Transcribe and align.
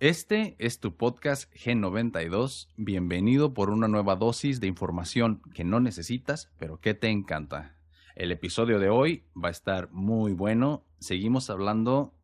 Este 0.00 0.54
es 0.60 0.78
tu 0.78 0.96
podcast 0.96 1.52
G92. 1.54 2.68
Bienvenido 2.76 3.52
por 3.52 3.68
una 3.68 3.88
nueva 3.88 4.14
dosis 4.14 4.60
de 4.60 4.68
información 4.68 5.42
que 5.54 5.64
no 5.64 5.80
necesitas, 5.80 6.52
pero 6.56 6.78
que 6.78 6.94
te 6.94 7.08
encanta. 7.08 7.74
El 8.14 8.30
episodio 8.30 8.78
de 8.78 8.90
hoy 8.90 9.24
va 9.36 9.48
a 9.48 9.50
estar 9.50 9.90
muy 9.90 10.34
bueno. 10.34 10.84
Seguimos 11.00 11.50
hablando 11.50 12.14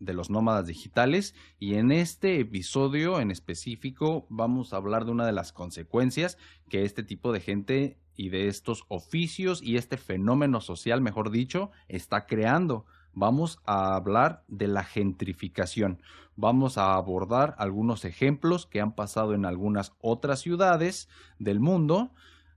de 0.00 0.12
los 0.12 0.28
nómadas 0.28 0.66
digitales 0.66 1.34
y 1.58 1.76
en 1.76 1.92
este 1.92 2.40
episodio 2.40 3.18
en 3.18 3.30
específico 3.30 4.26
vamos 4.28 4.74
a 4.74 4.76
hablar 4.76 5.06
de 5.06 5.12
una 5.12 5.24
de 5.24 5.32
las 5.32 5.54
consecuencias 5.54 6.36
que 6.68 6.84
este 6.84 7.02
tipo 7.02 7.32
de 7.32 7.40
gente 7.40 7.98
y 8.16 8.28
de 8.28 8.48
estos 8.48 8.84
oficios 8.88 9.62
y 9.62 9.78
este 9.78 9.96
fenómeno 9.96 10.60
social, 10.60 11.00
mejor 11.00 11.30
dicho, 11.30 11.70
está 11.88 12.26
creando 12.26 12.84
vamos 13.14 13.60
a 13.64 13.94
hablar 13.94 14.44
de 14.48 14.68
la 14.68 14.84
gentrificación. 14.84 16.00
Vamos 16.36 16.78
a 16.78 16.94
abordar 16.94 17.54
algunos 17.58 18.04
ejemplos 18.04 18.66
que 18.66 18.80
han 18.80 18.94
pasado 18.94 19.34
en 19.34 19.44
algunas 19.44 19.92
otras 20.00 20.40
ciudades 20.40 21.08
del 21.38 21.60
mundo. 21.60 22.10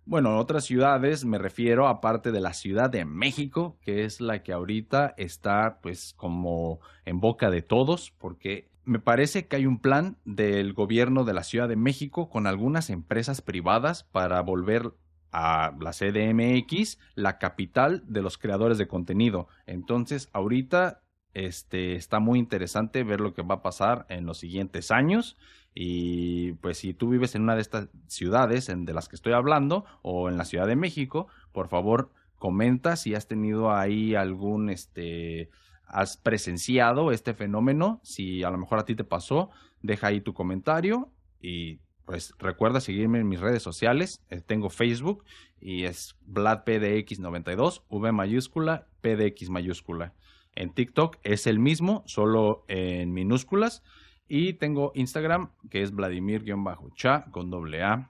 Bueno, 0.06 0.38
otras 0.38 0.64
ciudades 0.66 1.26
me 1.26 1.38
refiero 1.38 1.88
aparte 1.88 2.32
de 2.32 2.40
la 2.40 2.54
Ciudad 2.54 2.90
de 2.90 3.06
México, 3.06 3.78
que 3.82 4.06
es 4.06 4.22
la 4.22 4.42
que 4.42 4.54
ahorita 4.54 5.14
está 5.18 5.80
pues 5.82 6.14
como 6.16 6.80
en 7.06 7.20
boca 7.20 7.52
de 7.52 7.62
todos, 7.62 8.12
porque 8.18 8.70
me 8.86 9.00
parece 9.00 9.48
que 9.48 9.58
hay 9.58 9.66
un 9.66 9.80
plan 9.80 10.18
del 10.24 10.72
gobierno 10.74 11.26
de 11.26 11.34
la 11.34 11.44
Ciudad 11.44 11.68
de 11.68 11.76
México 11.76 12.30
con 12.30 12.48
algunas 12.48 12.90
empresas 12.90 13.42
privadas 13.42 14.06
para 14.06 14.40
volver 14.42 14.94
a 15.32 15.74
la 15.80 15.92
CDMX, 15.92 17.00
la 17.16 17.38
capital 17.38 18.04
de 18.08 18.22
los 18.22 18.38
creadores 18.38 18.78
de 18.78 18.88
contenido. 18.88 19.48
Entonces, 19.66 20.30
ahorita 20.34 21.02
este, 21.34 21.96
está 21.96 22.20
muy 22.20 22.40
interesante 22.40 23.04
ver 23.04 23.22
lo 23.22 23.34
que 23.34 23.44
va 23.44 23.56
a 23.56 23.62
pasar 23.62 24.06
en 24.10 24.26
los 24.26 24.40
siguientes 24.40 24.92
años. 24.92 25.38
Y 25.74 26.54
pues 26.54 26.80
si 26.80 26.94
tú 26.94 27.10
vives 27.10 27.36
en 27.36 27.44
una 27.44 27.56
de 27.56 27.62
estas 27.62 27.90
ciudades 28.08 28.70
en, 28.70 28.86
de 28.86 28.94
las 28.94 29.08
que 29.08 29.16
estoy 29.16 29.34
hablando 29.34 29.86
o 30.02 30.30
en 30.30 30.38
la 30.38 30.46
Ciudad 30.46 30.66
de 30.66 30.76
México, 30.76 31.28
por 31.52 31.68
favor 31.68 32.12
comenta 32.40 32.96
si 32.96 33.14
has 33.14 33.28
tenido 33.28 33.72
ahí 33.72 34.16
algún, 34.16 34.70
este, 34.70 35.52
has 35.86 36.18
presenciado 36.18 37.12
este 37.12 37.34
fenómeno, 37.34 38.00
si 38.04 38.44
a 38.44 38.50
lo 38.50 38.58
mejor 38.58 38.80
a 38.80 38.86
ti 38.86 38.96
te 38.96 39.04
pasó, 39.04 39.52
deja 39.82 40.08
ahí 40.08 40.22
tu 40.22 40.34
comentario 40.34 41.12
y 41.40 41.80
pues 42.08 42.34
recuerda 42.40 42.80
seguirme 42.80 43.20
en 43.20 43.28
mis 43.28 43.42
redes 43.42 43.62
sociales. 43.62 44.24
Eh, 44.30 44.40
tengo 44.40 44.70
Facebook 44.70 45.26
y 45.60 45.84
es 45.84 46.16
VladPDX92, 46.26 47.84
V 47.90 48.12
mayúscula, 48.14 48.88
PDX 49.02 49.50
mayúscula. 49.50 50.14
En 50.56 50.74
TikTok 50.74 51.18
es 51.24 51.48
el 51.48 51.60
mismo, 51.60 52.04
solo 52.08 52.64
en 52.70 53.12
minúsculas. 53.12 53.84
Y 54.30 54.54
tengo 54.54 54.94
Instagram, 54.96 55.52
que 55.70 55.82
es 55.82 55.92
Vladimir-cha 55.92 57.26
con 57.32 57.50
doble 57.50 57.84
A. 57.84 58.10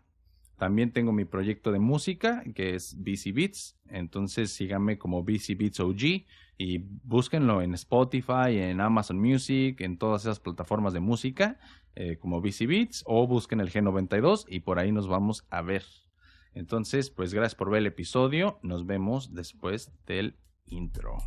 También 0.57 0.91
tengo 0.91 1.11
mi 1.11 1.25
proyecto 1.25 1.71
de 1.71 1.79
música, 1.79 2.43
que 2.55 2.75
es 2.75 2.95
BC 2.97 3.31
Beats. 3.33 3.77
Entonces 3.89 4.51
síganme 4.51 4.97
como 4.97 5.23
BC 5.23 5.55
Beats 5.55 5.79
OG 5.79 6.25
y 6.57 6.79
búsquenlo 7.03 7.61
en 7.61 7.75
Spotify, 7.75 8.57
en 8.57 8.81
Amazon 8.81 9.19
Music, 9.19 9.79
en 9.81 9.97
todas 9.97 10.23
esas 10.23 10.39
plataformas 10.39 10.93
de 10.93 10.99
música. 10.99 11.59
Eh, 11.95 12.17
como 12.17 12.41
BC 12.41 12.67
Beats 12.67 13.03
o 13.05 13.27
busquen 13.27 13.59
el 13.59 13.71
G92 13.71 14.45
y 14.47 14.59
por 14.61 14.79
ahí 14.79 14.91
nos 14.91 15.07
vamos 15.07 15.45
a 15.49 15.61
ver. 15.61 15.83
Entonces, 16.53 17.11
pues 17.11 17.35
gracias 17.35 17.55
por 17.55 17.69
ver 17.69 17.79
el 17.79 17.87
episodio. 17.87 18.59
Nos 18.63 18.87
vemos 18.87 19.35
después 19.35 19.91
del 20.07 20.37
intro. 20.65 21.17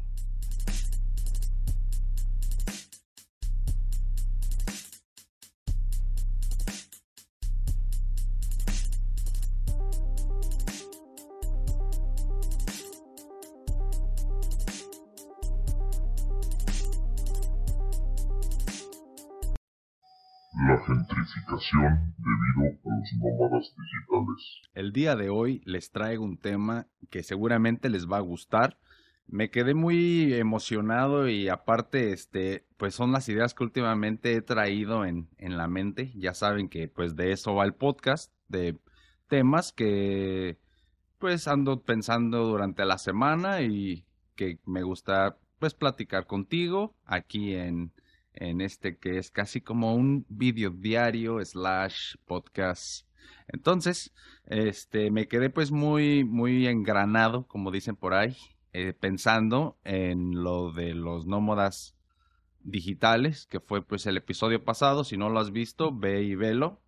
El 24.74 24.92
día 24.92 25.16
de 25.16 25.30
hoy 25.30 25.62
les 25.64 25.90
traigo 25.90 26.24
un 26.24 26.38
tema 26.38 26.86
que 27.10 27.22
seguramente 27.22 27.88
les 27.88 28.06
va 28.06 28.18
a 28.18 28.20
gustar. 28.20 28.78
Me 29.26 29.50
quedé 29.50 29.74
muy 29.74 30.34
emocionado 30.34 31.28
y 31.28 31.48
aparte, 31.48 32.12
este, 32.12 32.66
pues 32.76 32.94
son 32.94 33.12
las 33.12 33.28
ideas 33.28 33.54
que 33.54 33.64
últimamente 33.64 34.34
he 34.34 34.42
traído 34.42 35.04
en, 35.04 35.28
en 35.38 35.56
la 35.56 35.68
mente. 35.68 36.12
Ya 36.16 36.34
saben 36.34 36.68
que 36.68 36.88
pues 36.88 37.16
de 37.16 37.32
eso 37.32 37.54
va 37.54 37.64
el 37.64 37.74
podcast, 37.74 38.32
de 38.48 38.78
temas 39.28 39.72
que 39.72 40.58
pues 41.18 41.46
ando 41.46 41.82
pensando 41.82 42.46
durante 42.46 42.84
la 42.84 42.98
semana 42.98 43.62
y 43.62 44.04
que 44.34 44.58
me 44.64 44.82
gusta 44.82 45.36
pues 45.58 45.74
platicar 45.74 46.26
contigo 46.26 46.96
aquí 47.04 47.54
en, 47.54 47.92
en 48.32 48.62
este 48.62 48.96
que 48.96 49.18
es 49.18 49.30
casi 49.30 49.60
como 49.60 49.94
un 49.94 50.24
video 50.28 50.70
diario 50.70 51.44
slash 51.44 52.16
podcast. 52.24 53.09
Entonces, 53.48 54.12
este, 54.46 55.10
me 55.10 55.28
quedé 55.28 55.50
pues 55.50 55.70
muy, 55.70 56.24
muy 56.24 56.66
engranado, 56.66 57.46
como 57.46 57.70
dicen 57.70 57.96
por 57.96 58.14
ahí, 58.14 58.36
eh, 58.72 58.92
pensando 58.92 59.78
en 59.84 60.42
lo 60.42 60.72
de 60.72 60.94
los 60.94 61.26
nómadas 61.26 61.96
digitales, 62.62 63.46
que 63.46 63.60
fue 63.60 63.82
pues 63.82 64.06
el 64.06 64.16
episodio 64.16 64.64
pasado. 64.64 65.04
Si 65.04 65.16
no 65.16 65.30
lo 65.30 65.40
has 65.40 65.50
visto, 65.50 65.94
ve 65.96 66.22
y 66.22 66.34
velo, 66.34 66.80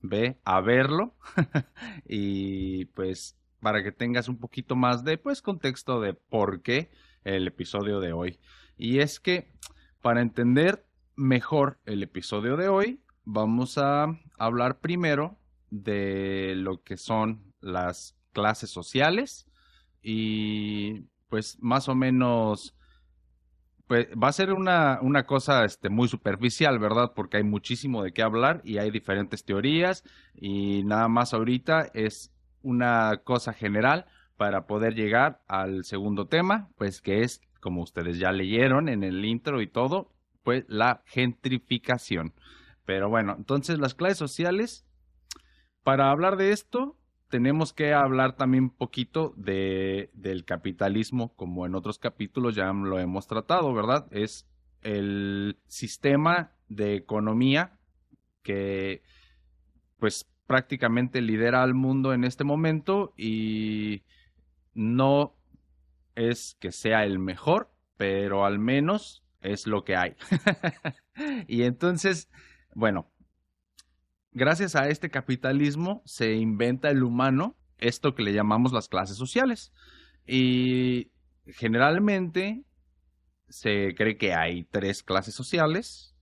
ve 0.00 0.38
a 0.44 0.60
verlo. 0.60 1.14
y 2.08 2.86
pues 2.86 3.38
para 3.60 3.82
que 3.82 3.92
tengas 3.92 4.28
un 4.28 4.38
poquito 4.38 4.76
más 4.76 5.04
de 5.04 5.16
pues 5.16 5.40
contexto 5.40 6.00
de 6.00 6.12
por 6.14 6.60
qué 6.60 6.90
el 7.24 7.46
episodio 7.46 8.00
de 8.00 8.12
hoy. 8.12 8.38
Y 8.76 8.98
es 8.98 9.20
que 9.20 9.52
para 10.02 10.20
entender 10.20 10.86
mejor 11.16 11.78
el 11.86 12.02
episodio 12.02 12.58
de 12.58 12.68
hoy, 12.68 13.00
vamos 13.24 13.78
a 13.78 14.20
hablar 14.36 14.80
primero 14.80 15.38
de 15.82 16.54
lo 16.56 16.82
que 16.82 16.96
son 16.96 17.52
las 17.60 18.16
clases 18.32 18.70
sociales 18.70 19.46
y 20.02 21.02
pues 21.28 21.58
más 21.60 21.88
o 21.88 21.94
menos 21.94 22.76
pues 23.86 24.08
va 24.10 24.28
a 24.28 24.32
ser 24.32 24.52
una, 24.52 24.98
una 25.02 25.26
cosa 25.26 25.64
este, 25.64 25.90
muy 25.90 26.08
superficial, 26.08 26.78
¿verdad? 26.78 27.12
Porque 27.14 27.38
hay 27.38 27.42
muchísimo 27.42 28.02
de 28.02 28.12
qué 28.12 28.22
hablar 28.22 28.62
y 28.64 28.78
hay 28.78 28.90
diferentes 28.90 29.44
teorías 29.44 30.04
y 30.34 30.84
nada 30.84 31.08
más 31.08 31.34
ahorita 31.34 31.90
es 31.92 32.32
una 32.62 33.20
cosa 33.24 33.52
general 33.52 34.06
para 34.36 34.66
poder 34.66 34.94
llegar 34.94 35.42
al 35.48 35.84
segundo 35.84 36.28
tema, 36.28 36.70
pues 36.76 37.02
que 37.02 37.22
es, 37.22 37.42
como 37.60 37.82
ustedes 37.82 38.18
ya 38.18 38.32
leyeron 38.32 38.88
en 38.88 39.04
el 39.04 39.24
intro 39.24 39.60
y 39.60 39.66
todo, 39.66 40.10
pues 40.42 40.64
la 40.68 41.02
gentrificación. 41.04 42.32
Pero 42.84 43.08
bueno, 43.08 43.34
entonces 43.36 43.78
las 43.78 43.94
clases 43.94 44.18
sociales, 44.18 44.86
para 45.84 46.10
hablar 46.10 46.36
de 46.36 46.50
esto, 46.50 46.96
tenemos 47.28 47.72
que 47.72 47.92
hablar 47.92 48.36
también 48.36 48.64
un 48.64 48.70
poquito 48.70 49.34
de, 49.36 50.10
del 50.14 50.44
capitalismo, 50.44 51.34
como 51.36 51.66
en 51.66 51.74
otros 51.74 51.98
capítulos 51.98 52.54
ya 52.54 52.72
lo 52.72 52.98
hemos 52.98 53.26
tratado, 53.26 53.72
¿verdad? 53.72 54.06
Es 54.10 54.48
el 54.82 55.58
sistema 55.66 56.52
de 56.68 56.94
economía 56.94 57.78
que 58.42 59.02
pues 59.98 60.30
prácticamente 60.46 61.20
lidera 61.22 61.62
al 61.62 61.74
mundo 61.74 62.12
en 62.12 62.24
este 62.24 62.44
momento 62.44 63.14
y 63.16 64.02
no 64.74 65.34
es 66.14 66.56
que 66.60 66.72
sea 66.72 67.04
el 67.04 67.18
mejor, 67.18 67.70
pero 67.96 68.44
al 68.44 68.58
menos 68.58 69.24
es 69.40 69.66
lo 69.66 69.84
que 69.84 69.96
hay. 69.96 70.16
y 71.48 71.62
entonces, 71.62 72.30
bueno, 72.74 73.10
gracias 74.34 74.76
a 74.76 74.88
este 74.88 75.10
capitalismo 75.10 76.02
se 76.04 76.34
inventa 76.34 76.90
el 76.90 77.02
humano 77.02 77.56
esto 77.78 78.14
que 78.14 78.22
le 78.22 78.32
llamamos 78.32 78.72
las 78.72 78.88
clases 78.88 79.16
sociales. 79.16 79.72
Y 80.26 81.10
generalmente 81.46 82.64
se 83.48 83.94
cree 83.94 84.16
que 84.16 84.34
hay 84.34 84.64
tres 84.64 85.02
clases 85.02 85.34
sociales. 85.34 86.14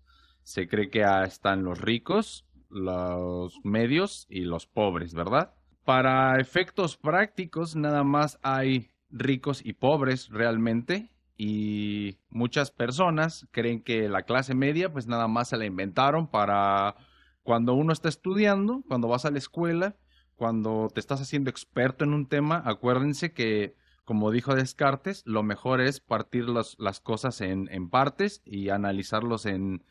Se 0.42 0.68
cree 0.68 0.90
que 0.90 1.04
están 1.24 1.64
los 1.64 1.80
ricos, 1.80 2.46
los 2.68 3.54
medios 3.64 4.26
y 4.28 4.40
los 4.40 4.66
pobres, 4.66 5.14
¿verdad? 5.14 5.54
Para 5.84 6.40
efectos 6.40 6.96
prácticos, 6.96 7.76
nada 7.76 8.02
más 8.04 8.38
hay 8.42 8.90
ricos 9.10 9.64
y 9.64 9.74
pobres 9.74 10.30
realmente 10.30 11.10
y 11.36 12.18
muchas 12.30 12.70
personas 12.70 13.46
creen 13.50 13.82
que 13.82 14.08
la 14.08 14.22
clase 14.22 14.54
media 14.54 14.92
pues 14.92 15.06
nada 15.06 15.28
más 15.28 15.48
se 15.48 15.56
la 15.56 15.66
inventaron 15.66 16.28
para 16.28 16.96
cuando 17.42 17.74
uno 17.74 17.92
está 17.92 18.08
estudiando, 18.08 18.82
cuando 18.88 19.08
vas 19.08 19.24
a 19.24 19.30
la 19.30 19.38
escuela, 19.38 19.96
cuando 20.36 20.88
te 20.92 21.00
estás 21.00 21.20
haciendo 21.20 21.50
experto 21.50 22.04
en 22.04 22.14
un 22.14 22.26
tema, 22.26 22.62
acuérdense 22.64 23.32
que 23.32 23.74
como 24.04 24.30
dijo 24.30 24.54
Descartes, 24.54 25.22
lo 25.26 25.42
mejor 25.42 25.80
es 25.80 26.00
partir 26.00 26.46
las 26.48 27.00
cosas 27.00 27.40
en, 27.40 27.68
en, 27.70 27.88
partes 27.88 28.42
y 28.44 28.68
analizarlos 28.68 29.46
en, 29.46 29.84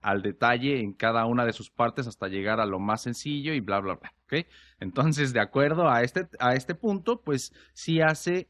al 0.00 0.22
detalle 0.22 0.80
en 0.80 0.94
cada 0.94 1.26
una 1.26 1.44
de 1.44 1.52
sus 1.52 1.70
partes 1.70 2.06
hasta 2.06 2.28
llegar 2.28 2.60
a 2.60 2.66
lo 2.66 2.78
más 2.78 3.02
sencillo 3.02 3.52
y 3.52 3.60
bla, 3.60 3.80
bla, 3.80 3.94
bla. 3.94 4.14
¿ok? 4.24 4.46
Entonces, 4.80 5.32
de 5.32 5.40
acuerdo 5.40 5.90
a 5.90 6.02
este, 6.02 6.28
a 6.38 6.54
este 6.54 6.74
punto, 6.74 7.20
pues 7.20 7.52
sí 7.72 8.00
hace 8.00 8.48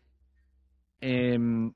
em, 1.00 1.72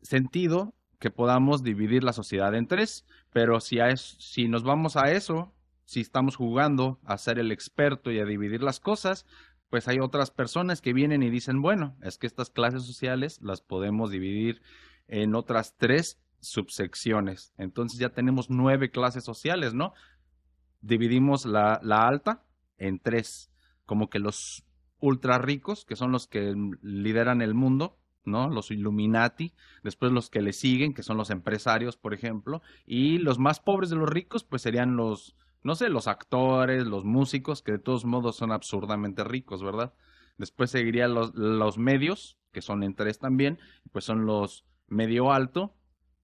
sentido 0.00 0.74
que 0.98 1.10
podamos 1.10 1.62
dividir 1.62 2.02
la 2.02 2.12
sociedad 2.12 2.54
en 2.54 2.66
tres, 2.66 3.04
pero 3.32 3.60
si, 3.60 3.80
a 3.80 3.96
si 3.96 4.48
nos 4.48 4.62
vamos 4.62 4.96
a 4.96 5.12
eso, 5.12 5.52
si 5.84 6.00
estamos 6.00 6.36
jugando 6.36 6.98
a 7.04 7.18
ser 7.18 7.38
el 7.38 7.52
experto 7.52 8.10
y 8.10 8.18
a 8.18 8.24
dividir 8.24 8.62
las 8.62 8.80
cosas, 8.80 9.26
pues 9.70 9.88
hay 9.88 9.98
otras 10.00 10.30
personas 10.30 10.80
que 10.80 10.92
vienen 10.92 11.22
y 11.22 11.30
dicen, 11.30 11.60
bueno, 11.60 11.96
es 12.02 12.18
que 12.18 12.26
estas 12.26 12.50
clases 12.50 12.84
sociales 12.84 13.40
las 13.42 13.60
podemos 13.60 14.10
dividir 14.10 14.62
en 15.08 15.34
otras 15.34 15.76
tres 15.76 16.18
subsecciones. 16.40 17.52
Entonces 17.58 17.98
ya 17.98 18.10
tenemos 18.10 18.50
nueve 18.50 18.90
clases 18.90 19.24
sociales, 19.24 19.74
¿no? 19.74 19.92
Dividimos 20.80 21.44
la, 21.44 21.80
la 21.82 22.06
alta 22.06 22.44
en 22.78 22.98
tres, 22.98 23.50
como 23.84 24.08
que 24.08 24.18
los 24.18 24.64
ultra 25.00 25.38
ricos, 25.38 25.84
que 25.84 25.96
son 25.96 26.12
los 26.12 26.26
que 26.26 26.54
lideran 26.82 27.42
el 27.42 27.54
mundo, 27.54 27.98
¿no? 28.28 28.48
Los 28.48 28.70
Illuminati, 28.70 29.52
después 29.82 30.12
los 30.12 30.30
que 30.30 30.42
le 30.42 30.52
siguen, 30.52 30.94
que 30.94 31.02
son 31.02 31.16
los 31.16 31.30
empresarios, 31.30 31.96
por 31.96 32.14
ejemplo, 32.14 32.62
y 32.86 33.18
los 33.18 33.38
más 33.38 33.60
pobres 33.60 33.90
de 33.90 33.96
los 33.96 34.08
ricos, 34.08 34.44
pues 34.44 34.62
serían 34.62 34.96
los, 34.96 35.34
no 35.62 35.74
sé, 35.74 35.88
los 35.88 36.06
actores, 36.06 36.86
los 36.86 37.04
músicos, 37.04 37.62
que 37.62 37.72
de 37.72 37.78
todos 37.78 38.04
modos 38.04 38.36
son 38.36 38.52
absurdamente 38.52 39.24
ricos, 39.24 39.62
¿verdad? 39.62 39.92
Después 40.36 40.70
seguirían 40.70 41.14
los, 41.14 41.34
los 41.34 41.78
medios, 41.78 42.38
que 42.52 42.62
son 42.62 42.82
en 42.82 42.94
tres 42.94 43.18
también, 43.18 43.58
pues 43.92 44.04
son 44.04 44.26
los 44.26 44.64
medio 44.86 45.32
alto, 45.32 45.74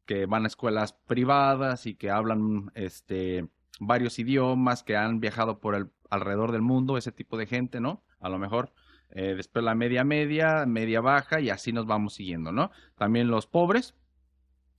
que 0.07 0.27
van 0.27 0.45
a 0.45 0.49
escuelas 0.49 0.93
privadas 0.93 1.87
y 1.87 1.95
que 1.95 2.11
hablan 2.11 2.71
este 2.75 3.49
varios 3.81 4.19
idiomas, 4.19 4.83
que 4.83 4.97
han 4.97 5.21
viajado 5.21 5.59
por 5.59 5.75
el 5.75 5.91
alrededor 6.11 6.53
del 6.53 6.63
mundo, 6.63 6.97
ese 6.97 7.13
tipo 7.13 7.37
de 7.37 7.47
gente, 7.47 7.81
¿no? 7.81 8.03
A 8.21 8.29
lo 8.29 8.39
mejor 8.39 8.73
eh, 9.15 9.35
después 9.35 9.65
la 9.65 9.75
media 9.75 10.05
media, 10.05 10.67
media 10.67 11.01
baja 11.01 11.41
y 11.41 11.49
así 11.49 11.73
nos 11.73 11.87
vamos 11.87 12.15
siguiendo, 12.15 12.53
¿no? 12.53 12.71
También 12.97 13.29
los 13.29 13.47
pobres 13.47 13.95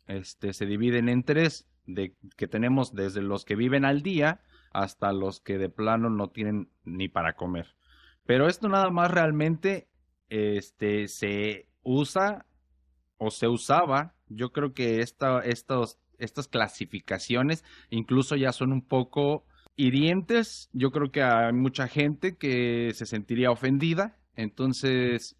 este, 0.08 0.54
se 0.54 0.66
dividen 0.66 1.10
en 1.10 1.24
tres, 1.24 1.68
de, 1.86 2.16
que 2.36 2.48
tenemos 2.48 2.94
desde 2.94 3.22
los 3.22 3.46
que 3.46 3.56
viven 3.56 3.86
al 3.86 4.02
día 4.02 4.42
hasta 4.74 5.14
los 5.14 5.40
que 5.40 5.58
de 5.58 5.70
plano 5.70 6.10
no 6.10 6.30
tienen 6.30 6.70
ni 6.84 7.08
para 7.08 7.34
comer. 7.34 7.76
Pero 8.26 8.48
esto 8.48 8.68
nada 8.68 8.90
más 8.90 9.10
realmente 9.10 9.88
este, 10.30 11.08
se 11.08 11.70
usa 11.84 12.46
o 13.18 13.32
se 13.32 13.48
usaba. 13.48 14.16
Yo 14.28 14.52
creo 14.52 14.74
que 14.74 15.00
esta, 15.00 15.40
estos, 15.40 15.98
estas 16.18 16.48
clasificaciones 16.48 17.64
incluso 17.90 18.36
ya 18.36 18.52
son 18.52 18.74
un 18.74 18.82
poco 18.82 19.46
hirientes. 19.78 20.70
Yo 20.74 20.92
creo 20.92 21.12
que 21.12 21.22
hay 21.22 21.54
mucha 21.54 21.88
gente 21.88 22.36
que 22.36 22.92
se 22.94 23.06
sentiría 23.06 23.52
ofendida. 23.52 24.18
Entonces, 24.36 25.38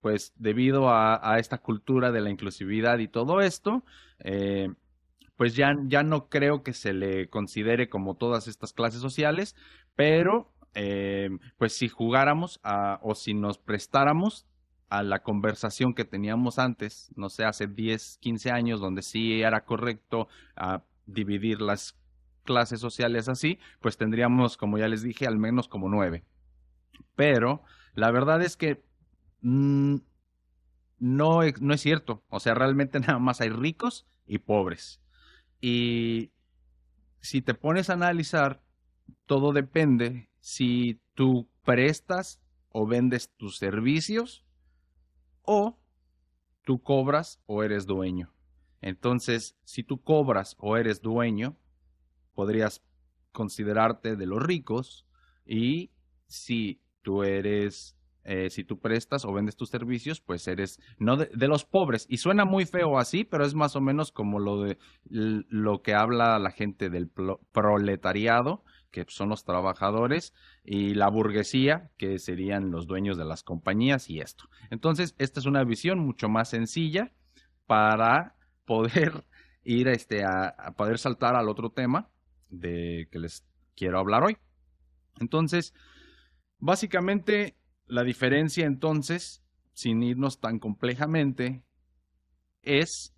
pues 0.00 0.32
debido 0.36 0.90
a, 0.90 1.38
esta 1.38 1.58
cultura 1.58 2.12
de 2.12 2.20
la 2.20 2.30
inclusividad 2.30 2.98
y 2.98 3.08
todo 3.08 3.40
esto, 3.40 3.84
eh, 4.20 4.70
pues 5.36 5.54
ya, 5.54 5.76
ya 5.86 6.02
no 6.02 6.28
creo 6.28 6.62
que 6.62 6.72
se 6.72 6.92
le 6.92 7.28
considere 7.28 7.88
como 7.88 8.16
todas 8.16 8.48
estas 8.48 8.72
clases 8.72 9.00
sociales, 9.00 9.54
pero 9.94 10.52
eh, 10.74 11.30
pues 11.56 11.72
si 11.74 11.88
jugáramos 11.88 12.60
o 13.02 13.14
si 13.14 13.34
nos 13.34 13.58
prestáramos 13.58 14.46
a 14.88 15.02
la 15.02 15.22
conversación 15.22 15.94
que 15.94 16.04
teníamos 16.04 16.58
antes, 16.58 17.10
no 17.16 17.28
sé, 17.28 17.44
hace 17.44 17.66
10, 17.66 18.18
15 18.20 18.50
años, 18.50 18.80
donde 18.80 19.02
sí 19.02 19.42
era 19.42 19.64
correcto 19.64 20.28
a 20.56 20.82
dividir 21.06 21.60
las 21.60 21.98
clases 22.44 22.80
sociales 22.80 23.28
así, 23.28 23.58
pues 23.80 23.96
tendríamos, 23.96 24.56
como 24.56 24.78
ya 24.78 24.88
les 24.88 25.02
dije, 25.02 25.26
al 25.26 25.36
menos 25.36 25.68
como 25.68 25.88
nueve. 25.88 26.24
Pero 27.14 27.62
la 27.98 28.12
verdad 28.12 28.40
es 28.42 28.56
que 28.56 28.80
mm, 29.40 29.96
no, 31.00 31.40
no 31.60 31.74
es 31.74 31.80
cierto. 31.80 32.22
O 32.28 32.38
sea, 32.38 32.54
realmente 32.54 33.00
nada 33.00 33.18
más 33.18 33.40
hay 33.40 33.48
ricos 33.48 34.06
y 34.24 34.38
pobres. 34.38 35.00
Y 35.60 36.30
si 37.20 37.42
te 37.42 37.54
pones 37.54 37.90
a 37.90 37.94
analizar, 37.94 38.62
todo 39.26 39.52
depende 39.52 40.30
si 40.38 41.00
tú 41.14 41.48
prestas 41.64 42.40
o 42.68 42.86
vendes 42.86 43.30
tus 43.36 43.58
servicios 43.58 44.44
o 45.42 45.76
tú 46.62 46.80
cobras 46.80 47.40
o 47.46 47.64
eres 47.64 47.84
dueño. 47.86 48.32
Entonces, 48.80 49.56
si 49.64 49.82
tú 49.82 50.02
cobras 50.02 50.54
o 50.60 50.76
eres 50.76 51.02
dueño, 51.02 51.56
podrías 52.32 52.80
considerarte 53.32 54.14
de 54.14 54.26
los 54.26 54.40
ricos 54.40 55.04
y 55.44 55.90
si 56.28 56.80
tú 57.08 57.22
eres, 57.22 57.96
eh, 58.24 58.50
si 58.50 58.64
tú 58.64 58.80
prestas 58.80 59.24
o 59.24 59.32
vendes 59.32 59.56
tus 59.56 59.70
servicios, 59.70 60.20
pues 60.20 60.46
eres 60.46 60.78
no 60.98 61.16
de, 61.16 61.48
los 61.48 61.64
pobres. 61.64 62.04
Y 62.06 62.18
suena 62.18 62.44
muy 62.44 62.66
feo 62.66 62.98
así, 62.98 63.24
pero 63.24 63.46
es 63.46 63.54
más 63.54 63.76
o 63.76 63.80
menos 63.80 64.12
como 64.12 64.38
lo 64.38 64.60
de 64.60 64.76
lo 65.08 65.80
que 65.80 65.94
habla 65.94 66.38
la 66.38 66.50
gente 66.50 66.90
del 66.90 67.08
proletariado, 67.08 68.62
que 68.90 69.06
son 69.08 69.30
los 69.30 69.44
trabajadores, 69.44 70.34
y 70.62 70.92
la 70.92 71.08
burguesía, 71.08 71.90
que 71.96 72.18
serían 72.18 72.70
los 72.70 72.86
dueños 72.86 73.16
de 73.16 73.24
las 73.24 73.42
compañías 73.42 74.10
y 74.10 74.20
esto. 74.20 74.50
Entonces, 74.68 75.14
esta 75.16 75.40
es 75.40 75.46
una 75.46 75.64
visión 75.64 76.00
mucho 76.00 76.28
más 76.28 76.50
sencilla 76.50 77.14
para 77.64 78.36
poder 78.66 79.24
ir 79.64 79.88
este, 79.88 80.24
a 80.26 80.74
poder 80.76 80.98
saltar 80.98 81.36
al 81.36 81.48
otro 81.48 81.70
tema 81.70 82.10
de 82.50 83.08
que 83.10 83.18
les 83.18 83.46
quiero 83.74 83.98
hablar 83.98 84.24
hoy. 84.24 84.36
Entonces, 85.20 85.72
básicamente 86.58 87.56
la 87.86 88.04
diferencia 88.04 88.66
entonces, 88.66 89.42
sin 89.72 90.02
irnos 90.02 90.40
tan 90.40 90.58
complejamente, 90.58 91.62
es 92.62 93.14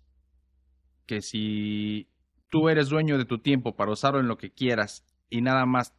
que 1.05 1.21
si 1.21 2.07
tú 2.49 2.69
eres 2.69 2.89
dueño 2.89 3.17
de 3.17 3.25
tu 3.25 3.39
tiempo 3.39 3.75
para 3.75 3.91
usarlo 3.91 4.19
en 4.19 4.27
lo 4.27 4.37
que 4.37 4.51
quieras 4.51 5.05
y 5.29 5.41
nada 5.41 5.65
más 5.65 5.93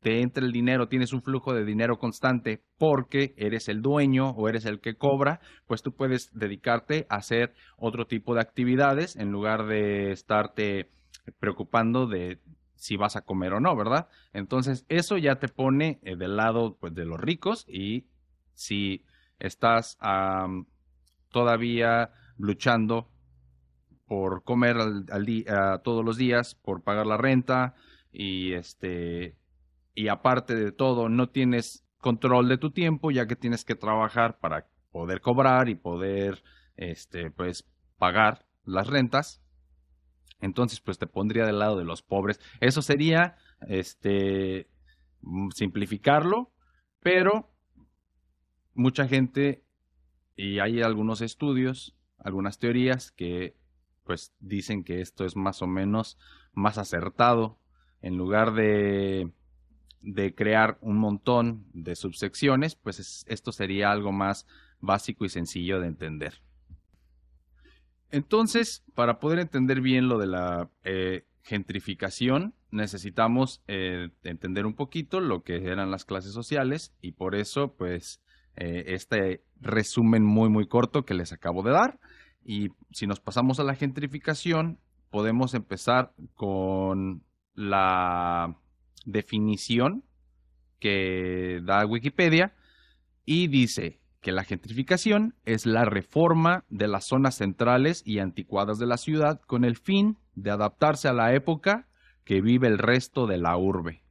te 0.00 0.20
entra 0.20 0.44
el 0.44 0.52
dinero, 0.52 0.88
tienes 0.88 1.14
un 1.14 1.22
flujo 1.22 1.54
de 1.54 1.64
dinero 1.64 1.98
constante 1.98 2.62
porque 2.76 3.34
eres 3.38 3.68
el 3.68 3.80
dueño 3.80 4.30
o 4.30 4.48
eres 4.50 4.66
el 4.66 4.80
que 4.80 4.96
cobra, 4.96 5.40
pues 5.66 5.82
tú 5.82 5.94
puedes 5.94 6.30
dedicarte 6.34 7.06
a 7.08 7.16
hacer 7.16 7.54
otro 7.78 8.06
tipo 8.06 8.34
de 8.34 8.42
actividades 8.42 9.16
en 9.16 9.32
lugar 9.32 9.66
de 9.66 10.12
estarte 10.12 10.90
preocupando 11.40 12.06
de 12.06 12.38
si 12.74 12.96
vas 12.96 13.16
a 13.16 13.22
comer 13.22 13.52
o 13.54 13.60
no, 13.60 13.74
¿verdad? 13.76 14.08
Entonces, 14.32 14.84
eso 14.88 15.16
ya 15.16 15.36
te 15.36 15.48
pone 15.48 16.00
eh, 16.02 16.16
del 16.16 16.36
lado 16.36 16.76
pues, 16.78 16.94
de 16.94 17.04
los 17.04 17.20
ricos 17.20 17.64
y 17.68 18.06
si 18.54 19.04
estás 19.38 19.98
todavía 21.30 22.12
luchando 22.38 23.10
por 24.06 24.44
comer 24.44 24.76
al, 24.76 25.24
día, 25.24 25.80
todos 25.82 26.04
los 26.04 26.16
días, 26.16 26.54
por 26.54 26.82
pagar 26.82 27.06
la 27.06 27.16
renta 27.16 27.74
y 28.12 28.52
este 28.52 29.36
y 29.94 30.08
aparte 30.08 30.54
de 30.54 30.72
todo 30.72 31.08
no 31.08 31.30
tienes 31.30 31.84
control 31.98 32.48
de 32.48 32.58
tu 32.58 32.70
tiempo 32.70 33.10
ya 33.10 33.26
que 33.26 33.36
tienes 33.36 33.64
que 33.64 33.74
trabajar 33.74 34.38
para 34.38 34.66
poder 34.92 35.20
cobrar 35.20 35.68
y 35.68 35.74
poder 35.74 36.44
este 36.76 37.30
pues 37.30 37.64
pagar 37.98 38.46
las 38.64 38.86
rentas 38.86 39.43
entonces, 40.44 40.78
pues 40.80 40.98
te 40.98 41.06
pondría 41.06 41.46
del 41.46 41.58
lado 41.58 41.78
de 41.78 41.84
los 41.84 42.02
pobres. 42.02 42.38
Eso 42.60 42.82
sería, 42.82 43.36
este, 43.66 44.68
mm, 45.22 45.50
simplificarlo, 45.52 46.52
pero 47.00 47.50
mucha 48.74 49.08
gente, 49.08 49.64
y 50.36 50.58
hay 50.58 50.82
algunos 50.82 51.22
estudios, 51.22 51.96
algunas 52.18 52.58
teorías 52.58 53.10
que, 53.10 53.56
pues, 54.04 54.34
dicen 54.38 54.84
que 54.84 55.00
esto 55.00 55.24
es 55.24 55.34
más 55.34 55.62
o 55.62 55.66
menos 55.66 56.18
más 56.52 56.76
acertado. 56.76 57.58
En 58.02 58.18
lugar 58.18 58.52
de, 58.52 59.32
de 60.02 60.34
crear 60.34 60.76
un 60.82 60.98
montón 60.98 61.64
de 61.72 61.96
subsecciones, 61.96 62.74
pues 62.74 63.24
esto 63.26 63.50
sería 63.50 63.90
algo 63.90 64.12
más 64.12 64.46
básico 64.78 65.24
y 65.24 65.30
sencillo 65.30 65.80
de 65.80 65.86
entender. 65.86 66.42
Entonces, 68.14 68.84
para 68.94 69.18
poder 69.18 69.40
entender 69.40 69.80
bien 69.80 70.06
lo 70.06 70.18
de 70.18 70.28
la 70.28 70.70
eh, 70.84 71.24
gentrificación, 71.42 72.54
necesitamos 72.70 73.60
eh, 73.66 74.10
entender 74.22 74.66
un 74.66 74.74
poquito 74.74 75.18
lo 75.18 75.42
que 75.42 75.56
eran 75.66 75.90
las 75.90 76.04
clases 76.04 76.32
sociales 76.32 76.94
y 77.02 77.10
por 77.10 77.34
eso, 77.34 77.74
pues, 77.74 78.20
eh, 78.54 78.84
este 78.86 79.42
resumen 79.60 80.22
muy, 80.22 80.48
muy 80.48 80.68
corto 80.68 81.04
que 81.04 81.14
les 81.14 81.32
acabo 81.32 81.64
de 81.64 81.72
dar. 81.72 81.98
Y 82.44 82.68
si 82.92 83.08
nos 83.08 83.18
pasamos 83.18 83.58
a 83.58 83.64
la 83.64 83.74
gentrificación, 83.74 84.78
podemos 85.10 85.52
empezar 85.52 86.12
con 86.34 87.24
la 87.56 88.56
definición 89.06 90.04
que 90.78 91.62
da 91.64 91.84
Wikipedia 91.84 92.54
y 93.24 93.48
dice, 93.48 93.98
que 94.24 94.32
la 94.32 94.44
gentrificación 94.44 95.34
es 95.44 95.66
la 95.66 95.84
reforma 95.84 96.64
de 96.70 96.88
las 96.88 97.04
zonas 97.04 97.34
centrales 97.34 98.02
y 98.06 98.20
anticuadas 98.20 98.78
de 98.78 98.86
la 98.86 98.96
ciudad 98.96 99.42
con 99.42 99.66
el 99.66 99.76
fin 99.76 100.16
de 100.34 100.50
adaptarse 100.50 101.08
a 101.08 101.12
la 101.12 101.34
época 101.34 101.88
que 102.24 102.40
vive 102.40 102.66
el 102.66 102.78
resto 102.78 103.26
de 103.26 103.36
la 103.36 103.54
urbe. 103.58 104.02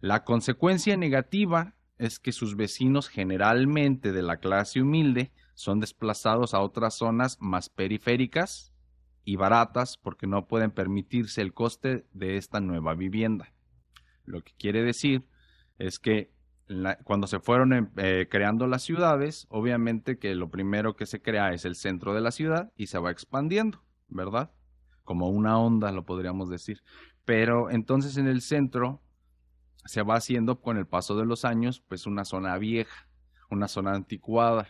La 0.00 0.24
consecuencia 0.24 0.96
negativa 0.96 1.76
es 1.98 2.18
que 2.18 2.32
sus 2.32 2.56
vecinos 2.56 3.08
generalmente 3.08 4.10
de 4.10 4.22
la 4.22 4.38
clase 4.38 4.82
humilde 4.82 5.30
son 5.54 5.78
desplazados 5.78 6.52
a 6.52 6.58
otras 6.58 6.94
zonas 6.94 7.36
más 7.40 7.68
periféricas 7.68 8.72
y 9.24 9.36
baratas 9.36 9.98
porque 9.98 10.26
no 10.26 10.48
pueden 10.48 10.72
permitirse 10.72 11.42
el 11.42 11.54
coste 11.54 12.08
de 12.12 12.38
esta 12.38 12.58
nueva 12.58 12.94
vivienda. 12.94 13.52
Lo 14.24 14.42
que 14.42 14.52
quiere 14.58 14.82
decir 14.82 15.22
es 15.78 16.00
que 16.00 16.32
cuando 17.04 17.26
se 17.26 17.40
fueron 17.40 17.72
em, 17.72 17.90
eh, 17.96 18.28
creando 18.30 18.66
las 18.66 18.82
ciudades, 18.82 19.46
obviamente 19.50 20.18
que 20.18 20.34
lo 20.34 20.50
primero 20.50 20.96
que 20.96 21.06
se 21.06 21.22
crea 21.22 21.52
es 21.52 21.64
el 21.64 21.76
centro 21.76 22.14
de 22.14 22.20
la 22.20 22.30
ciudad 22.30 22.72
y 22.76 22.88
se 22.88 22.98
va 22.98 23.10
expandiendo, 23.10 23.82
¿verdad? 24.08 24.50
Como 25.04 25.28
una 25.28 25.58
onda, 25.58 25.92
lo 25.92 26.04
podríamos 26.04 26.50
decir. 26.50 26.82
Pero 27.24 27.70
entonces 27.70 28.16
en 28.16 28.26
el 28.26 28.42
centro 28.42 29.02
se 29.84 30.02
va 30.02 30.16
haciendo 30.16 30.60
con 30.60 30.76
el 30.76 30.86
paso 30.86 31.16
de 31.16 31.24
los 31.24 31.44
años, 31.44 31.80
pues 31.80 32.06
una 32.06 32.24
zona 32.24 32.58
vieja, 32.58 33.08
una 33.50 33.68
zona 33.68 33.94
anticuada. 33.94 34.68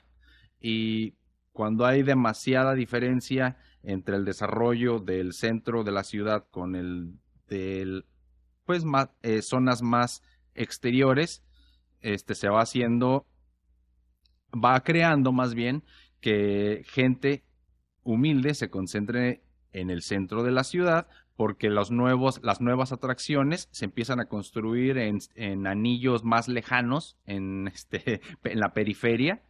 Y 0.60 1.14
cuando 1.52 1.86
hay 1.86 2.04
demasiada 2.04 2.74
diferencia 2.74 3.58
entre 3.82 4.16
el 4.16 4.24
desarrollo 4.24 5.00
del 5.00 5.32
centro 5.32 5.82
de 5.82 5.92
la 5.92 6.04
ciudad 6.04 6.46
con 6.50 6.76
el 6.76 7.14
del, 7.48 8.06
pues 8.64 8.84
más, 8.84 9.10
eh, 9.22 9.42
zonas 9.42 9.82
más 9.82 10.22
exteriores, 10.54 11.42
este 12.00 12.34
se 12.34 12.48
va 12.48 12.62
haciendo, 12.62 13.26
va 14.52 14.80
creando 14.82 15.32
más 15.32 15.54
bien 15.54 15.84
que 16.20 16.82
gente 16.86 17.44
humilde 18.02 18.54
se 18.54 18.70
concentre 18.70 19.42
en 19.72 19.90
el 19.90 20.02
centro 20.02 20.42
de 20.42 20.50
la 20.50 20.64
ciudad 20.64 21.08
porque 21.36 21.70
las 21.70 21.90
nuevas 21.92 22.92
atracciones 22.92 23.68
se 23.70 23.84
empiezan 23.84 24.18
a 24.18 24.24
construir 24.24 24.98
en, 24.98 25.18
en 25.36 25.68
anillos 25.68 26.24
más 26.24 26.48
lejanos, 26.48 27.16
en, 27.26 27.68
este, 27.72 28.20
en 28.42 28.58
la 28.58 28.74
periferia, 28.74 29.42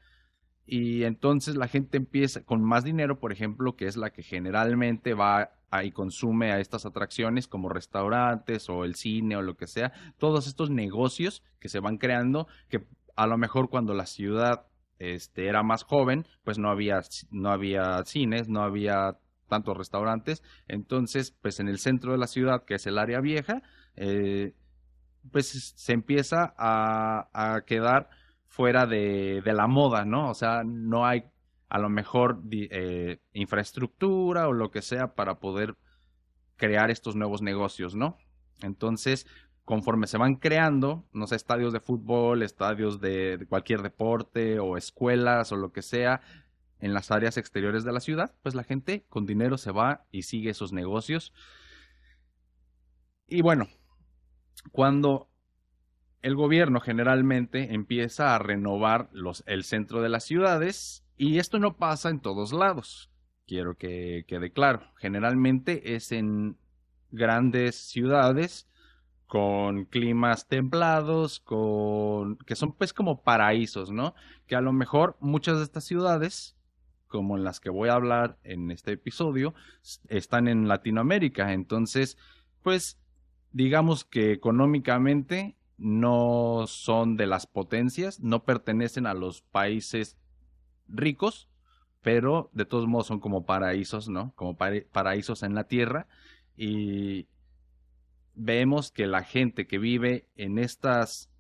y 0.67 1.05
entonces 1.05 1.57
la 1.57 1.67
gente 1.67 1.97
empieza 1.97 2.45
con 2.45 2.63
más 2.63 2.85
dinero, 2.85 3.19
por 3.19 3.33
ejemplo, 3.33 3.75
que 3.75 3.87
es 3.87 3.97
la 3.97 4.11
que 4.11 4.23
generalmente 4.23 5.15
va 5.15 5.58
y 5.83 5.91
consume 5.93 6.53
a 6.53 6.61
estas 6.61 6.87
atracciones 6.87 7.47
como 7.47 7.69
restaurantes 7.69 8.69
o 8.69 8.85
el 8.85 8.95
cine 8.95 9.37
o 9.37 9.43
lo 9.43 9.57
que 9.57 9.67
sea, 9.67 9.93
todos 10.19 10.47
estos 10.47 10.71
negocios 10.71 11.43
que 11.61 11.69
se 11.69 11.81
van 11.81 11.99
creando, 11.99 12.47
que 12.69 12.87
a 13.17 13.27
lo 13.27 13.37
mejor 13.37 13.69
cuando 13.69 13.95
la 13.95 14.07
ciudad 14.07 14.67
este, 14.99 15.47
era 15.47 15.63
más 15.63 15.85
joven, 15.85 16.27
pues 16.45 16.59
no 16.59 16.71
había, 16.71 17.01
no 17.31 17.51
había 17.51 18.03
cines, 18.05 18.49
no 18.49 18.63
había 18.63 19.19
tantos 19.49 19.77
restaurantes. 19.77 20.43
Entonces, 20.67 21.33
pues 21.43 21.61
en 21.61 21.69
el 21.69 21.79
centro 21.79 22.13
de 22.13 22.19
la 22.19 22.27
ciudad, 22.27 22.65
que 22.65 22.75
es 22.75 22.87
el 22.87 22.99
área 22.99 23.21
vieja, 23.21 23.63
eh, 23.97 24.55
pues 25.31 25.75
se 25.77 25.93
empieza 25.93 26.55
a, 26.57 27.63
quedar 27.67 28.09
fuera 28.47 28.87
de, 28.87 29.43
la 29.45 29.67
moda, 29.67 30.05
¿no? 30.05 30.31
O 30.31 30.35
sea, 30.35 30.63
no 30.65 31.07
hay 31.07 31.25
a 31.69 31.79
lo 31.79 31.89
mejor 31.89 32.41
eh, 32.51 33.19
infraestructura 33.33 34.49
o 34.49 34.53
lo 34.53 34.71
que 34.71 34.83
sea 34.83 35.15
para 35.15 35.39
poder 35.39 35.77
crear 36.57 36.91
estos 36.91 37.15
nuevos 37.15 37.43
negocios, 37.43 37.95
¿no? 37.95 38.17
Entonces, 38.63 39.27
conforme 39.65 40.07
se 40.07 40.19
van 40.19 40.37
creando, 40.37 41.05
no 41.13 41.27
sé, 41.27 41.37
estadios 41.37 41.73
de 41.73 41.81
fútbol, 41.81 42.43
estadios 42.43 43.01
de 43.01 43.47
cualquier 43.49 43.83
deporte 43.83 44.59
o 44.59 44.77
escuelas 44.77 45.53
o 45.53 45.57
lo 45.57 45.73
que 45.73 45.83
sea, 45.83 46.23
en 46.81 46.95
las 46.95 47.11
áreas 47.11 47.37
exteriores 47.37 47.85
de 47.85 47.93
la 47.93 48.01
ciudad, 48.01 48.35
pues 48.43 48.55
la 48.55 48.65
gente 48.65 49.05
con 49.09 49.27
dinero 49.27 49.59
se 49.59 49.73
va 49.73 50.07
y 50.11 50.23
sigue 50.23 50.51
esos 50.51 50.73
negocios. 50.73 51.33
Y 53.27 53.43
bueno, 53.43 53.69
cuando 54.73 55.29
el 56.23 56.35
gobierno 56.35 56.81
generalmente 56.81 57.75
empieza 57.75 58.35
a 58.35 58.39
renovar 58.39 59.09
los, 59.13 59.45
el 59.47 59.65
centro 59.65 60.03
de 60.03 60.09
las 60.09 60.25
ciudades, 60.25 61.05
y 61.19 61.39
esto 61.39 61.59
no 61.59 61.77
pasa 61.77 62.09
en 62.09 62.21
todos 62.21 62.53
lados, 62.53 63.11
quiero 63.47 63.77
que 63.77 64.25
quede 64.27 64.51
claro, 64.53 64.83
generalmente 64.97 65.95
es 65.95 66.13
en 66.13 66.57
grandes 67.11 67.77
ciudades 67.77 68.69
con 69.27 69.85
climas 69.85 70.49
templados, 70.49 71.41
con 71.41 72.37
que 72.39 72.57
son 72.57 72.73
pues 72.73 72.95
como 72.95 73.23
paraísos, 73.23 73.91
¿no? 73.91 74.15
Que 74.47 74.57
a 74.57 74.63
lo 74.63 74.73
mejor 74.73 75.19
muchas 75.21 75.59
de 75.59 75.65
estas 75.65 75.85
ciudades 75.85 76.57
como 77.09 77.37
en 77.37 77.45
las 77.45 77.59
que 77.59 77.71
voy 77.71 77.89
a 77.89 77.95
hablar 77.95 78.39
en 78.45 78.71
este 78.71 78.93
episodio, 78.93 79.55
están 80.09 80.47
en 80.47 80.69
Latinoamérica. 80.69 81.53
Entonces, 81.53 82.17
pues 82.63 83.01
digamos 83.51 84.05
que 84.05 84.33
económicamente 84.33 85.57
no 85.79 86.67
son 86.67 87.17
de 87.17 87.27
las 87.27 87.47
potencias, 87.47 88.21
no 88.21 88.45
pertenecen 88.45 89.07
a 89.07 89.15
los 89.15 89.43
países 89.43 90.17
ricos, 90.89 91.49
pero 92.03 92.51
de 92.53 92.65
todos 92.65 92.87
modos 92.87 93.07
son 93.07 93.21
como 93.21 93.45
paraísos, 93.45 94.09
¿no? 94.09 94.33
Como 94.35 94.57
paraísos 94.57 95.43
en 95.43 95.55
la 95.55 95.65
tierra. 95.65 96.07
Y 96.57 97.27
vemos 98.35 98.91
que 98.91 99.07
la 99.07 99.23
gente 99.23 99.67
que 99.67 99.79
vive 99.79 100.29
en 100.37 100.59
estas, 100.59 101.31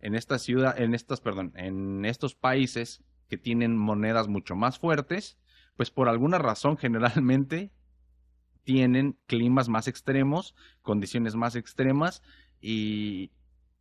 en 0.00 0.14
esta 0.14 0.38
ciudad, 0.38 0.80
en 0.80 0.94
estas, 0.94 1.20
perdón, 1.20 1.52
en 1.56 2.04
estos 2.04 2.34
países 2.34 3.02
que 3.28 3.38
tienen 3.38 3.76
monedas 3.76 4.28
mucho 4.28 4.54
más 4.54 4.78
fuertes, 4.78 5.38
pues 5.76 5.90
por 5.90 6.08
alguna 6.08 6.38
razón 6.38 6.76
generalmente 6.76 7.72
tienen 8.64 9.18
climas 9.26 9.68
más 9.68 9.88
extremos, 9.88 10.54
condiciones 10.82 11.34
más 11.34 11.56
extremas 11.56 12.22
y 12.60 13.30